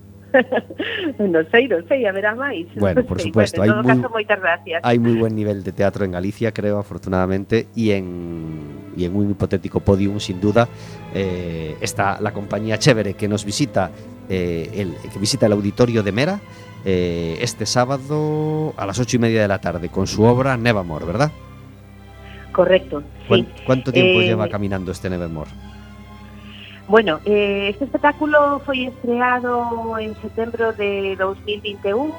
[1.20, 2.68] non sei, non sei, a máis.
[2.78, 3.28] Bueno, por sei.
[3.30, 4.80] supuesto, Bueno, en hai moitas gracias.
[4.84, 9.32] Hay muy buen nivel de teatro en Galicia, creo, afortunadamente, y en, y en un
[9.32, 10.68] hipotético podium, sin duda,
[11.14, 13.90] eh, está la compañía Chévere que nos visita,
[14.30, 16.40] eh, el, que visita el auditorio de Mera
[16.86, 21.06] eh, este sábado a las ocho y media de la tarde con su obra Nevermore,
[21.06, 21.32] ¿verdad?
[22.52, 23.64] Correcto, ¿Cuán- sí.
[23.66, 25.50] ¿Cuánto tiempo Eh, lleva caminando este Nevermore?
[26.90, 32.10] Bueno, eh, este espectáculo foi estreado en setembro de 2021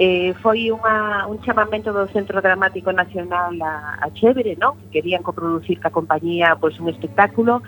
[0.00, 4.80] eh, foi unha, un chamamento do Centro Dramático Nacional a, a Chévere, non?
[4.88, 7.60] que querían coproducir ca compañía pois, un espectáculo,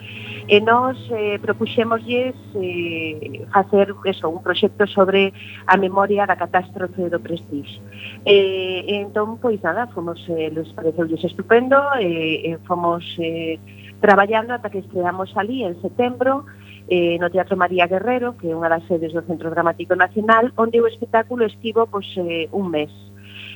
[0.48, 5.36] e nós eh, propuxémoslles eh, facer eso, un proxecto sobre
[5.68, 7.76] a memoria da catástrofe do Prestige.
[8.24, 13.04] Eh, entón, pois nada, fomos, eh, les pareceu estupendo, eh, e eh, fomos...
[13.20, 13.60] Eh,
[14.02, 16.44] traballando ata que estreamos ali en setembro
[16.88, 20.82] eh, no Teatro María Guerrero, que é unha das sedes do Centro Dramático Nacional, onde
[20.82, 22.90] o espectáculo estivo pois, eh, un mes.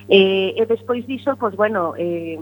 [0.07, 2.39] Eh, e despois diso, pois, bueno, eh,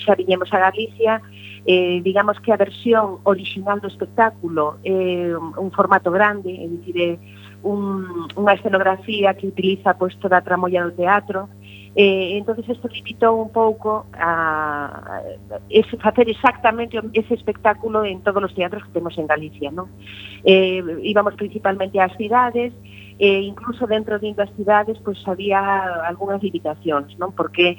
[0.00, 1.20] xa viñemos a Galicia,
[1.68, 7.20] eh, digamos que a versión original do espectáculo é eh, un formato grande, é dicir,
[7.62, 11.52] un, unha escenografía que utiliza pois, toda a tramolla do teatro,
[11.94, 15.20] Eh, entonces isto limitou un pouco a,
[15.68, 19.92] ese, facer exactamente ese espectáculo en todos os teatros que temos en Galicia, non?
[20.40, 22.72] Eh, íbamos principalmente ás cidades,
[23.20, 25.60] e eh, incluso dentro de das cidades pois pues, había
[26.08, 27.36] algunhas limitacións, non?
[27.36, 27.76] Porque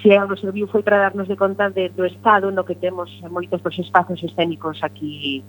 [0.00, 3.60] se algo serviu foi para darnos de conta de, do estado no que temos moitos
[3.60, 5.44] dos espazos escénicos aquí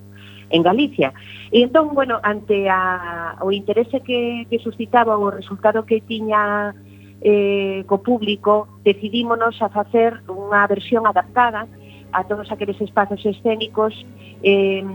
[0.52, 1.16] en Galicia.
[1.48, 6.76] E entón, bueno, ante a, o interese que, que suscitaba o resultado que tiña
[7.26, 11.66] eh, co público, decidímonos a facer unha versión adaptada
[12.14, 13.98] a todos aqueles espazos escénicos
[14.46, 14.86] eh,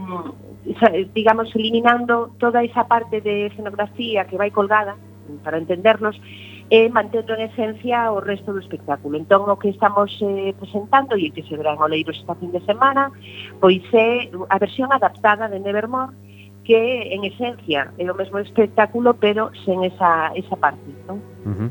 [1.13, 4.95] digamos, eliminando toda esa parte de escenografía que vai colgada,
[5.43, 6.15] para entendernos,
[6.71, 9.19] e mantendo en esencia o resto do espectáculo.
[9.19, 12.63] Entón, o que estamos eh, presentando e que se verá en Oleiros esta fin de
[12.63, 13.11] semana,
[13.59, 16.15] pois é a versión adaptada de Nevermore,
[16.63, 21.19] que en esencia é o mesmo espectáculo, pero sen esa, esa parte, non?
[21.43, 21.69] Uh -huh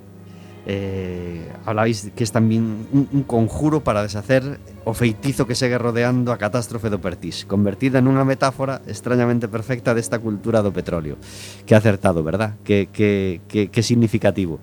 [0.66, 6.32] eh, hablabais que es tamén un, un conjuro para deshacer o feitizo que segue rodeando
[6.32, 11.16] a catástrofe do Pertís, convertida nunha metáfora extrañamente perfecta desta cultura do petróleo.
[11.64, 12.60] Que acertado, verdad?
[12.64, 14.60] Que, que, que, que significativo.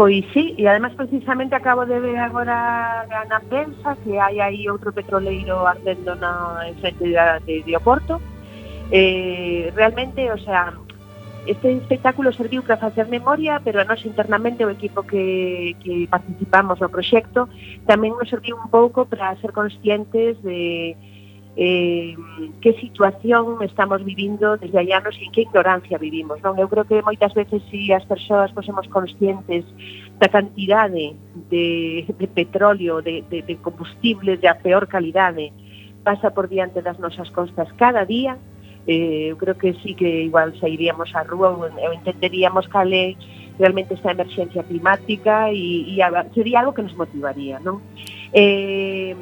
[0.00, 4.96] Pois sí, e además precisamente acabo de ver agora na prensa que hai aí outro
[4.96, 8.16] petroleiro ardendo na enfrente de, de, de Oporto.
[8.88, 10.72] Eh, realmente, o sea,
[11.46, 16.80] Este espectáculo serviu para facer memoria, pero a nós internamente o equipo que, que participamos
[16.80, 17.48] no proxecto
[17.88, 20.94] tamén nos serviu un pouco para ser conscientes de
[21.56, 22.16] eh,
[22.60, 26.38] que situación estamos vivindo desde allá nos e en que ignorancia vivimos.
[26.44, 26.54] Non?
[26.60, 29.64] Eu creo que moitas veces si as persoas fosemos conscientes
[30.20, 31.16] da cantidade
[31.48, 35.52] de, de petróleo, de, de, de combustible de a peor calidade
[36.04, 38.38] pasa por diante das nosas costas cada día,
[38.86, 43.14] eh, eu creo que sí que igual sairíamos á rúa ou entenderíamos cal é
[43.58, 46.00] realmente esta emerxencia climática e, e
[46.32, 47.84] sería algo que nos motivaría, non?
[48.32, 49.14] Eh,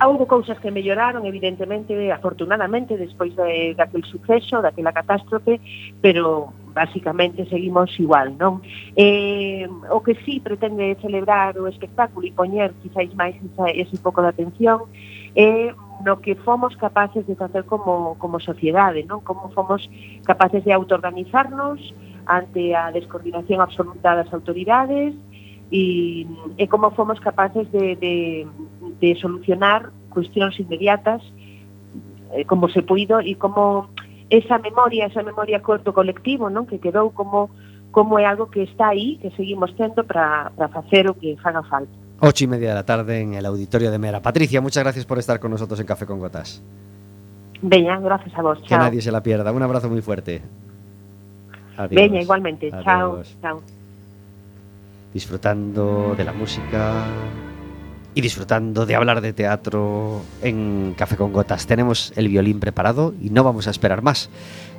[0.00, 5.60] houve cousas que melloraron, evidentemente, afortunadamente, despois de, daquel suceso, daquela catástrofe,
[6.00, 8.62] pero basicamente seguimos igual, non?
[8.96, 13.36] Eh, o que sí pretende celebrar o espectáculo e poñer quizáis máis
[13.74, 14.88] ese pouco de atención
[15.34, 15.74] é eh,
[16.04, 19.20] no que fomos capaces de facer como, como sociedade, non?
[19.22, 19.86] Como fomos
[20.26, 21.80] capaces de autoorganizarnos
[22.26, 25.14] ante a descoordinación absoluta das autoridades
[25.70, 26.26] e,
[26.58, 28.46] e como fomos capaces de, de,
[29.00, 31.22] de solucionar cuestións inmediatas
[32.32, 33.88] eh, como se puido e como
[34.30, 36.64] esa memoria, esa memoria corto colectivo, non?
[36.64, 37.52] Que quedou como
[37.92, 41.92] como é algo que está aí, que seguimos tendo para facer o que faga falta.
[42.24, 44.22] Ocho y media de la tarde en el auditorio de Mera.
[44.22, 46.62] Patricia, muchas gracias por estar con nosotros en Café con Gotas.
[47.60, 48.60] Veña, gracias a vos.
[48.60, 48.78] Que Chao.
[48.78, 49.50] nadie se la pierda.
[49.50, 50.40] Un abrazo muy fuerte.
[51.76, 52.00] Adiós.
[52.00, 52.70] Veña, igualmente.
[52.84, 53.22] Chao.
[53.40, 53.60] Chao.
[55.12, 57.06] disfrutando de la música
[58.14, 61.66] y disfrutando de hablar de teatro en Café con Gotas.
[61.66, 64.30] Tenemos el violín preparado y no vamos a esperar más.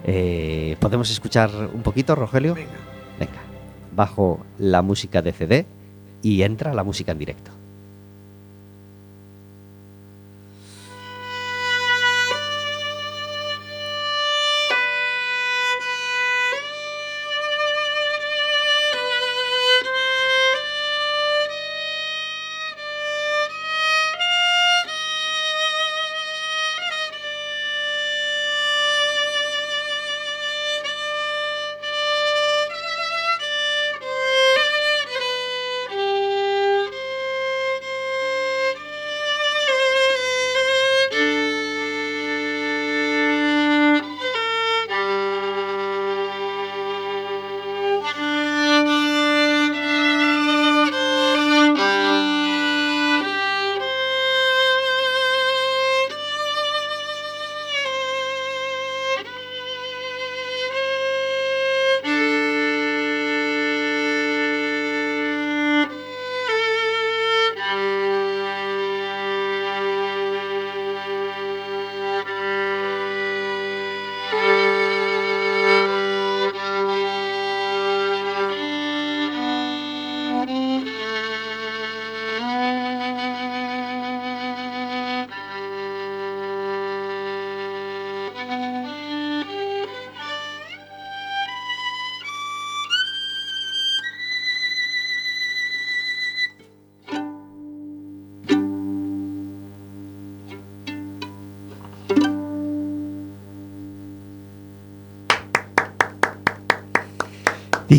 [0.06, 2.56] Eh, ¿Podemos escuchar un poquito, Rogelio?
[2.56, 2.72] Venga.
[3.20, 3.42] Venga.
[3.94, 5.66] bajo la música de CD
[6.24, 7.52] y entra la música en directo.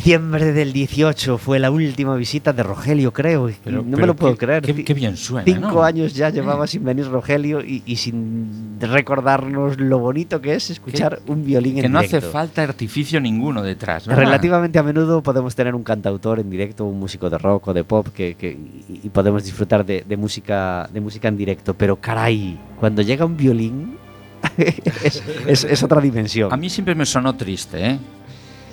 [0.05, 3.51] Diciembre del 18 fue la última visita de Rogelio, creo.
[3.65, 4.63] Pero- no me pero lo puedo qué- creer.
[4.63, 5.83] qué- qué bien suena, Cinco ¿no?
[5.83, 11.21] años ya llevaba sin venir Rogelio y, y sin recordarnos lo bonito que es escuchar
[11.27, 12.33] un violín Que en no hace directo.
[12.33, 14.07] falta artificio ninguno detrás.
[14.07, 14.25] ¿verdad?
[14.25, 17.85] Relativamente a menudo podemos tener un cantautor en directo, un músico de rock o de
[17.85, 21.73] pop que, que- y, y podemos disfrutar de, de música de música en directo.
[21.73, 23.97] Pero caray, cuando llega un violín
[24.59, 26.53] es, es- es otra dimensión.
[26.53, 27.99] A mí siempre me sonó triste, ¿eh?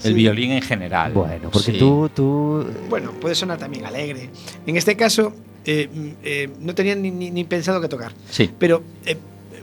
[0.04, 0.14] El Sí.
[0.14, 1.14] violín en general.
[1.14, 1.80] Bueno, porque Sí.
[1.80, 4.30] tú, tú Bueno, puede sonar también alegre.
[4.66, 5.34] En este caso,
[5.66, 5.90] eh,
[6.24, 8.12] eh, no tenía ni, ni- ni pensado que tocar.
[8.30, 8.50] Sí.
[8.58, 9.18] Pero eh,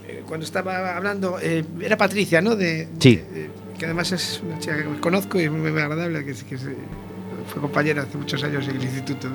[0.09, 2.55] eh, cuando estaba hablando, eh, era Patricia, ¿no?
[2.57, 3.17] De, Sí.
[3.17, 6.63] de- que además es una chica que conozco y es muy, agradable, que, que es,
[6.65, 6.75] eh,
[7.53, 9.29] fue compañera hace muchos años en el instituto.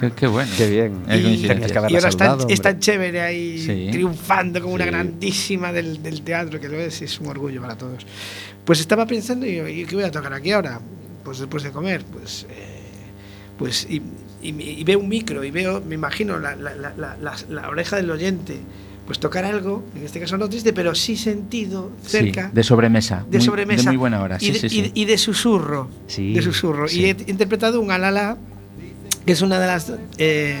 [0.00, 0.50] Qué, qué bueno.
[0.56, 1.02] Qué bien.
[1.08, 1.66] Es Y- que y ahora
[2.08, 2.84] está, saludado, es tan hombre.
[2.84, 3.88] chévere ahí Sí.
[3.92, 4.90] triunfando como una Sí.
[4.90, 8.06] grandísima del, del teatro, que lo es, es un orgullo para todos.
[8.64, 10.80] Pues estaba pensando, y, ¿y qué voy a tocar aquí ahora?
[11.24, 12.46] Pues después de comer, pues.
[12.50, 12.74] eh,
[13.58, 13.96] pues y,
[14.42, 17.16] y- y veo un micro y veo, me imagino, la, la- la-
[17.48, 18.56] la- oreja del oyente,
[19.04, 22.50] pues tocar algo, en este caso no triste, pero sí sentido, Sí, cerca.
[22.52, 23.24] de sobremesa.
[23.28, 23.82] de muy- sobremesa.
[23.82, 24.36] De muy buena hora.
[24.40, 24.82] y, Sí, de, sí, y sí.
[24.82, 25.88] de- y de susurro.
[26.06, 26.86] Sí, de susurro.
[26.88, 27.00] sí.
[27.00, 28.36] Y he interpretado un alala,
[29.28, 30.56] que es una de las eh,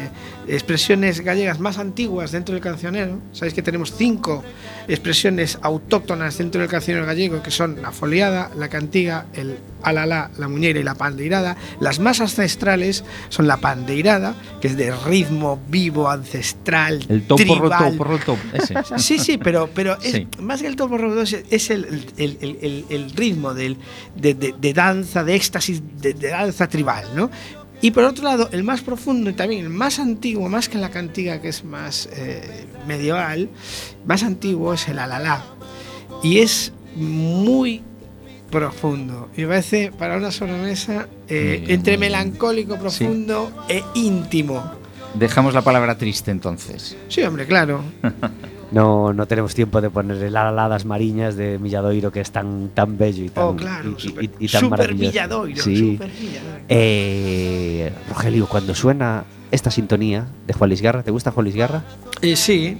[0.46, 3.18] expresiones gallegas más antiguas dentro del cancionero.
[3.32, 4.44] Sabéis que tenemos cinco
[4.88, 10.48] expresiones autóctonas dentro del cancionero gallego, que son la foliada, la cantiga, el alala, la
[10.48, 11.56] muñeira y la pandeirada.
[11.80, 17.96] Las más ancestrales son la pandeirada, que es de ritmo vivo, ancestral, El topo tribal.
[17.98, 18.38] roto, roto.
[18.52, 18.74] Ese.
[18.98, 20.28] Sí, sí, pero, pero es, Sí.
[20.40, 21.32] más que el topo roto es,
[21.70, 23.78] el- el- el- el ritmo del,
[24.14, 27.30] de, de- de danza, de éxtasis, de, de danza tribal, ¿no?
[27.80, 30.90] Y por otro lado, el más profundo y también el más antiguo, más que la
[30.90, 33.48] cantiga que es más eh, medieval,
[34.04, 35.44] más antiguo es el alalá.
[36.22, 37.82] Y es muy
[38.50, 39.28] profundo.
[39.36, 44.72] Y me parece para una sobremesa eh, entre melancólico, profundo e íntimo.
[45.14, 46.96] Dejamos la palabra triste entonces.
[47.08, 47.82] Sí, hombre, claro.
[48.70, 52.98] No, no tenemos tiempo de poner el aladas mariñas de Milladoiro, que es tan, tan
[52.98, 55.10] bello y tan, Oh, claro, y- super, y- y tan super maravilloso.
[55.12, 55.92] Villadoiro, Sí.
[55.92, 56.64] super Villadoiro.
[56.68, 61.82] Eh, Rogelio, cuando suena esta sintonía de Juan Luis Guerra, ¿te gusta Juan Luis Guerra?
[62.20, 62.76] Eh, sí,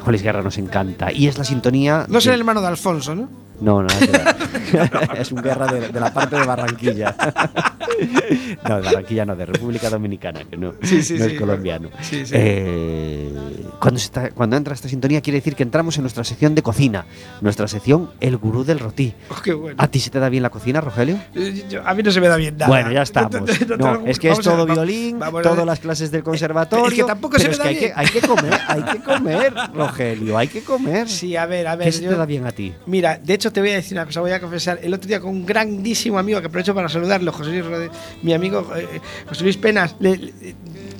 [0.00, 1.10] Juan Luis Guerra nos encanta.
[1.10, 2.04] Y es la sintonía.
[2.08, 3.28] no de- el hermano de Alfonso, ¿no?
[3.62, 5.10] No, no, ver.
[5.18, 7.14] es un guerra de, de la parte de Barranquilla.
[8.68, 11.32] no, de Barranquilla no, de República Dominicana, que no, Sí, sí, no sí.
[11.32, 11.88] es colombiano.
[12.00, 12.32] Sí, sí.
[12.36, 13.32] Eh,
[13.78, 16.62] cuando, se está- cuando entra esta sintonía quiere decir que entramos en nuestra sección de
[16.62, 17.04] cocina,
[17.40, 19.14] nuestra sección El Gurú del Rotí.
[19.30, 19.76] Oh, qué bueno.
[19.82, 21.18] ¿A ti se te da bien la cocina, Rogelio?
[21.34, 22.68] Eh, yo- a mí no se me da bien nada.
[22.68, 23.32] Bueno, ya estamos.
[23.68, 26.86] No, No, no, es que es ver, todo violín, todas las clases del conservatorio.
[26.86, 27.92] Es que tampoco se me es da que hay bien.
[27.92, 31.08] que, hay que comer, hay que comer, Rogelio, hay que comer.
[31.08, 31.86] Sí, a ver, a ver.
[31.86, 32.72] ¿Qué se te da bien a ti?
[32.86, 34.80] Mira, de hecho te voy a decir una cosa, voy a confesar.
[34.82, 37.90] El otro día con un grandísimo amigo que aprovecho para saludarlo, José Luis Rode-
[38.22, 40.32] mi amigo eh, José Luis Penas, le-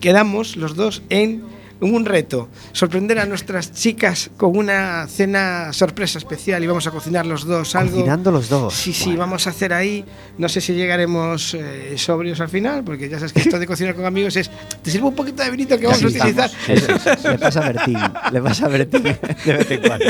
[0.01, 1.43] quedamos los dos en
[1.91, 7.27] un reto, sorprender a nuestras chicas con una cena sorpresa especial y vamos a cocinar
[7.27, 7.97] los dos algo.
[7.97, 8.75] Cocinando los dos.
[8.75, 10.05] Sí, sí, vamos a hacer ahí.
[10.39, 13.95] No sé si llegaremos eh, sobrios al final, porque ya sabes que esto de cocinar
[13.95, 14.51] con amigos es.
[14.83, 16.51] Te sirvo un poquito de vinito que vamos a utilizar.
[16.69, 17.25] estamos.
[17.25, 17.99] Le pasa a Bertín.
[18.33, 20.05] Le pasa a Bertín de vez en cuando.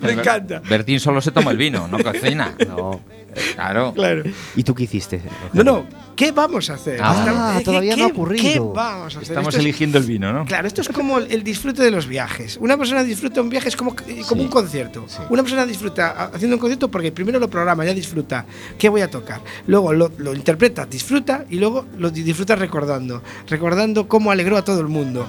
[0.00, 0.60] Me encanta.
[0.68, 2.54] Bertín solo se toma el vino, no cocina.
[2.66, 3.00] No.
[3.54, 3.92] Claro.
[3.94, 4.22] Claro.
[4.56, 5.20] ¿Y tú qué hiciste?
[5.52, 6.98] No, no, ¿qué vamos a hacer?
[7.02, 8.42] Ah, Estamos- ¿qué- todavía qué- no ha ocurrido.
[8.42, 9.22] ¿Qué vamos a hacer?
[9.22, 10.44] Estamos Esto es- eligiendo el vino, ¿no?
[10.44, 12.56] Claro, esto es como el, el disfrute de los viajes.
[12.60, 15.04] Una persona disfruta un viaje es como, eh, como Sí, un concierto.
[15.08, 15.18] sí.
[15.30, 18.46] Una persona disfruta haciendo un concierto porque primero lo programa, ya disfruta
[18.78, 19.40] qué voy a tocar.
[19.66, 23.22] Luego lo, lo interpreta, disfruta y luego lo di- disfruta recordando.
[23.48, 25.26] Recordando cómo alegró a todo el mundo.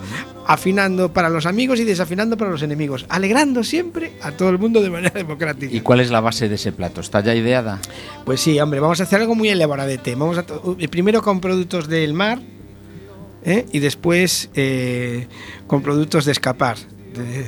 [0.52, 3.06] Afinando para los amigos y desafinando para los enemigos.
[3.08, 5.72] Alegrando siempre a todo el mundo de manera democrática.
[5.76, 7.02] ¿Y cuál es la base de ese plato?
[7.02, 7.78] ¿Está ya ideada?
[8.26, 10.16] Pues sí, hombre, vamos a hacer algo muy elaboradete.
[10.16, 10.46] Vamos a
[10.80, 12.40] eh, primero con productos del mar
[13.44, 13.68] ¿eh?
[13.72, 15.28] y después eh,
[15.68, 16.78] con productos de escapar.
[17.14, 17.46] De-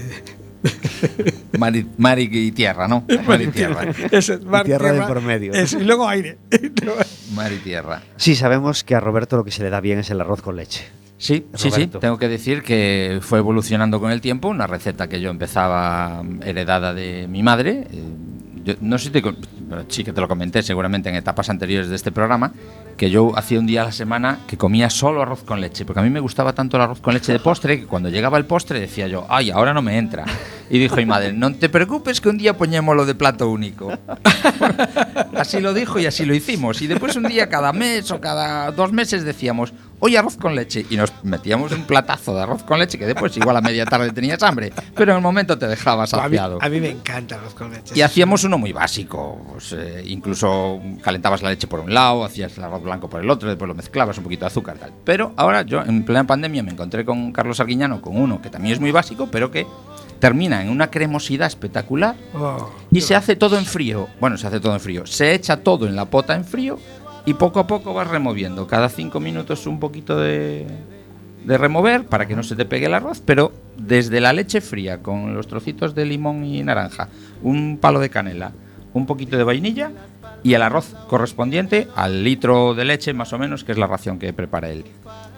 [1.57, 3.03] Mar y, mar y tierra, ¿no?
[3.27, 3.91] Mar y tierra.
[4.11, 5.53] Eso tierra de por medio.
[5.53, 6.37] eso, y luego aire.
[7.33, 8.03] Mar y tierra.
[8.17, 10.55] Sí, sabemos que a Roberto lo que se le da bien es el arroz con
[10.55, 10.85] leche.
[11.21, 11.69] Sí, sí, sí.
[11.69, 11.99] Roberto.
[11.99, 14.47] Tengo que decir que fue evolucionando con el tiempo.
[14.47, 17.87] Una receta que yo empezaba mm, heredada de mi madre.
[17.91, 18.03] eh,
[18.63, 19.23] yo no sé si te,
[19.87, 22.53] sí que te lo comenté seguramente en etapas anteriores de este programa,
[22.97, 25.99] que yo hacía un día a la semana que comía solo arroz con leche, porque
[25.99, 28.45] a mí me gustaba tanto el arroz con leche de postre que cuando llegaba el
[28.45, 30.25] postre decía yo, ay, ahora no me entra.
[30.69, 33.91] Y dijo mi madre, no te preocupes que un día lo de plato único.
[35.35, 36.81] Así lo dijo y así lo hicimos.
[36.81, 40.85] Y después un día cada mes o cada dos meses decíamos, hoy arroz con leche.
[40.89, 44.11] Y nos metíamos un platazo de arroz con leche que después igual a media tarde
[44.11, 46.57] tenías hambre, pero en el momento te dejabas a, mí, saciado.
[46.61, 47.93] a mí me encanta el arroz con leche.
[47.95, 49.41] Y hacíamos uno muy básico.
[49.53, 53.29] pues, eh, incluso calentabas la leche por un lado, hacías el arroz blanco por el
[53.29, 54.91] otro, después lo mezclabas un poquito de azúcar tal.
[55.05, 58.73] Pero ahora yo en plena pandemia me encontré con Carlos Arguiñano con uno que también
[58.73, 59.65] es muy básico, pero que
[60.19, 64.07] termina en una cremosidad espectacular Oh, y se hace todo en frío.
[64.19, 65.05] Bueno, se hace todo en frío.
[65.05, 66.79] Se echa todo en la pota en frío
[67.25, 68.67] y poco a poco vas removiendo.
[68.67, 70.67] Cada cinco minutos un poquito de,
[71.45, 75.33] remover para que no se te pegue el arroz, pero desde la leche fría con
[75.33, 77.09] los trocitos de limón y naranja,
[77.41, 78.51] un palo de canela,
[78.93, 79.91] un poquito de vainilla
[80.43, 84.17] y el arroz correspondiente al litro de leche más o menos, que es la ración
[84.17, 84.85] que prepara él.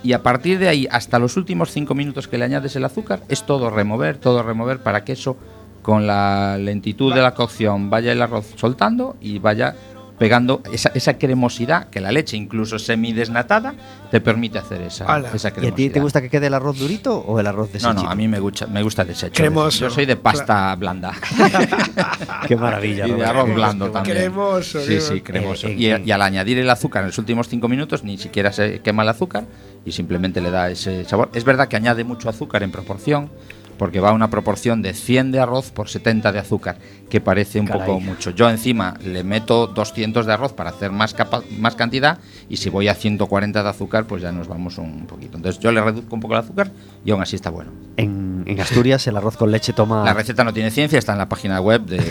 [0.01, 3.21] Y a partir de ahí, hasta los últimos cinco minutos que le añades el azúcar,
[3.29, 5.37] es todo remover, todo remover para que eso,
[5.81, 9.75] con la lentitud de la cocción, vaya el arroz soltando y vaya
[10.17, 13.73] pegando esa, esa cremosidad que la leche, incluso semidesnatada,
[14.11, 15.75] te permite hacer esa, esa ¿Y a cremosidad.
[15.75, 17.93] ti te gusta que quede el arroz durito o el arroz No, deshecho?
[17.93, 19.33] no, a mí me gusta, me gusta deshecho.
[19.33, 19.79] Cremoso.
[19.79, 21.13] Yo soy de pasta blanda.
[22.47, 23.07] Qué maravilla.
[23.07, 24.17] y de arroz blando también.
[24.17, 25.13] Cremoso, Sí, cremoso.
[25.13, 25.67] sí, cremoso.
[25.67, 28.51] Eh, y, eh, y al añadir el azúcar en los últimos cinco minutos, ni siquiera
[28.51, 29.45] se quema el azúcar
[29.85, 31.29] y simplemente le da ese sabor.
[31.33, 33.29] Es verdad que añade mucho azúcar en proporción,
[33.77, 36.77] porque va a una proporción de 100 de arroz por 70 de azúcar,
[37.13, 37.85] que parece un Caray.
[37.85, 38.31] poco mucho.
[38.31, 42.17] Yo encima le meto 200 de arroz para hacer más, capa- más cantidad
[42.49, 45.37] y si voy a 140 de azúcar, pues ya nos vamos un poquito.
[45.37, 46.71] Entonces yo le reduzco un poco el azúcar
[47.05, 47.69] y aún así está bueno.
[47.97, 50.03] En, en Asturias el arroz con leche toma...
[50.03, 52.01] La receta no tiene ciencia, está en la página web de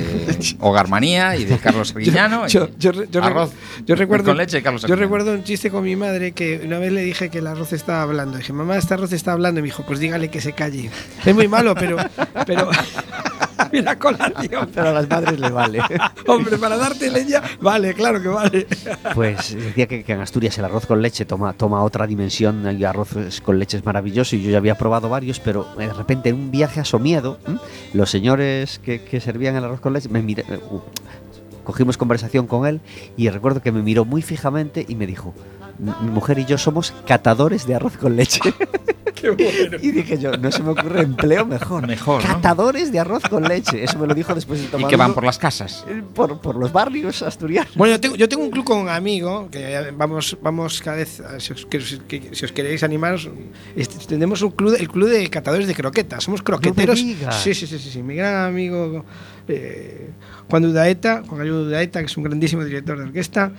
[0.61, 2.47] Hogarmanía y de Carlos Arguiñano.
[2.47, 3.51] Yo, yo, yo, arroz
[3.85, 5.03] yo recuerdo, con leche Carlos yo Arguiñano.
[5.17, 8.03] recuerdo un chiste con mi madre que una vez le dije que el arroz estaba
[8.03, 8.39] hablando.
[8.39, 9.59] Dije, mamá, este arroz está hablando.
[9.59, 10.91] Y me dijo, pues dígale que se calle.
[11.27, 11.97] Es muy malo, pero.
[12.47, 12.71] pero
[13.73, 14.69] Mira, colación.
[14.75, 15.81] Pero a las madres le vale.
[16.29, 18.67] Hombre, para darte leña, vale, claro que vale.
[19.15, 22.67] Pues decía que, que en Asturias el arroz con leche toma, toma otra dimensión.
[22.67, 23.11] El arroz
[23.43, 26.51] con leche es maravilloso y yo ya había probado varios, pero de repente en un
[26.51, 27.59] viaje a Somiedo, ¿m?
[27.95, 30.81] los señores que, que servían el arroz con leche me miré- uh,
[31.65, 32.81] cogimos conversación con él
[33.17, 35.35] y recuerdo que me miró muy fijamente y me dijo,
[35.79, 38.41] "Mi- mujer y yo somos catadores de arroz con leche.
[39.15, 39.77] Qué bueno.
[39.81, 41.87] y dije yo, no se me ocurre empleo mejor.
[41.87, 42.29] Mejor, ¿no?
[42.35, 43.85] Catadores de arroz con leche.
[43.85, 45.85] Eso me lo dijo después de Y tomar que van por las casas.
[45.89, 47.73] eh, por, por los barrios asturianos.
[47.77, 50.97] Bueno, yo tengo, yo tengo un club con un amigo que ya vamos, vamos cada
[50.97, 53.31] vez, a- si os, que- que- si os queréis animaros,
[53.77, 56.25] este, tenemos un club, el club de catadores de croquetas.
[56.25, 56.97] Somos croqueteros.
[56.99, 57.41] digas.
[57.41, 58.03] sí, sí, sí, sí, sí.
[58.03, 59.05] Mi gran amigo
[59.47, 60.11] eh,
[60.51, 63.53] Juan Dudaeta, Juan Gallo Dudaeta, que es un grandísimo director de orquesta.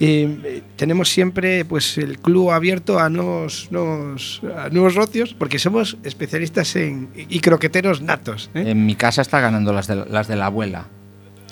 [0.00, 5.96] Eh, tenemos siempre pues el club abierto a nuevos, nuevos, a nuevos rocios porque somos
[6.02, 8.50] especialistas en y croqueteros natos.
[8.54, 8.70] ¿eh?
[8.70, 10.88] En mi casa está ganando las de, las de la abuela.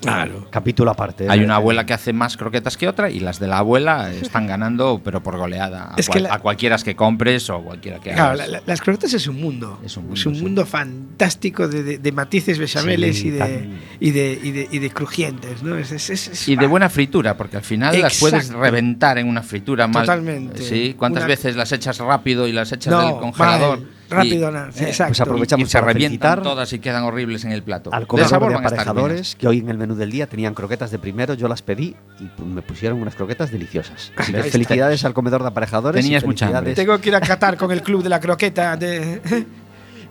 [0.02, 0.46] Claro.
[0.50, 1.26] Capítulo aparte.
[1.30, 1.44] Hay ¿eh?
[1.44, 5.00] una abuela que hace más croquetas que otra y las de la abuela están ganando,
[5.02, 5.92] pero por goleada.
[5.92, 8.38] A, Es que cual- la- a cualquiera que compres o cualquiera que Claro, hagas.
[8.38, 9.78] la- la- las croquetas es un mundo.
[9.84, 10.08] Es un
[10.40, 10.70] mundo, sí.
[10.70, 13.68] fantástico de, de- de matices bechameles Sí, y, de,
[14.00, 15.76] y, de, y, de, y de crujientes, ¿no?
[15.78, 19.28] Es, es- es- es- Y de buena fritura, porque al final las puedes reventar en
[19.28, 20.04] una fritura mal.
[20.04, 20.62] Totalmente.
[20.62, 24.50] Sí, ¿cuántas Una- veces las echas rápido y las echas No, del congelador mal, rápido,
[24.50, 25.10] na- eh, exacto.
[25.10, 27.90] pues aprovechamos y se para revientan todas y quedan horribles en el plato.
[27.92, 30.54] al De comedor sabor de estar aparejadores, que hoy en el menú del día tenían
[30.54, 34.12] croquetas de primero, yo las pedí y me pusieron unas croquetas deliciosas.
[34.16, 36.04] Así que felicidades al comedor de aparejadores.
[36.04, 36.74] y Tenías mucha hambre.
[36.74, 38.76] Tengo que ir a Qatar con el club de la croqueta.
[38.76, 39.20] De...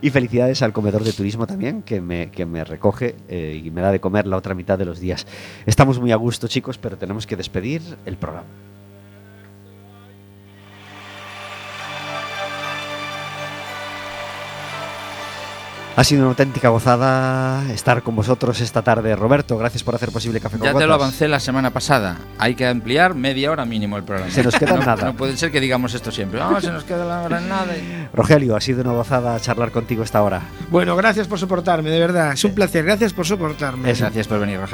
[0.04, 3.82] Y felicidades al comedor de turismo también, que me, que me recoge eh, y me
[3.82, 5.28] da de comer la otra mitad de los días.
[5.68, 8.48] Estamos muy a gusto, chicos, pero tenemos que despedir el programa.
[15.94, 19.14] Ha sido una auténtica gozada estar con vosotros esta tarde.
[19.16, 22.18] Roberto, gracias por hacer posible Café con Ya te lo avancé la semana pasada.
[22.38, 24.32] Hay que ampliar media hora mínimo el programa.
[24.32, 25.08] Se nos queda no, nada.
[25.08, 26.40] No puede ser que digamos esto siempre.
[26.42, 27.74] Ah, se nos queda la hora en nada.
[28.14, 30.42] Rogelio, ha sido una gozada charlar contigo esta hora.
[30.70, 32.32] Bueno, gracias por soportarme, de verdad.
[32.34, 32.86] Es un placer.
[32.86, 33.92] Gracias por soportarme.
[33.92, 34.06] Eso.
[34.06, 34.70] Gracias por venir, Rogelio.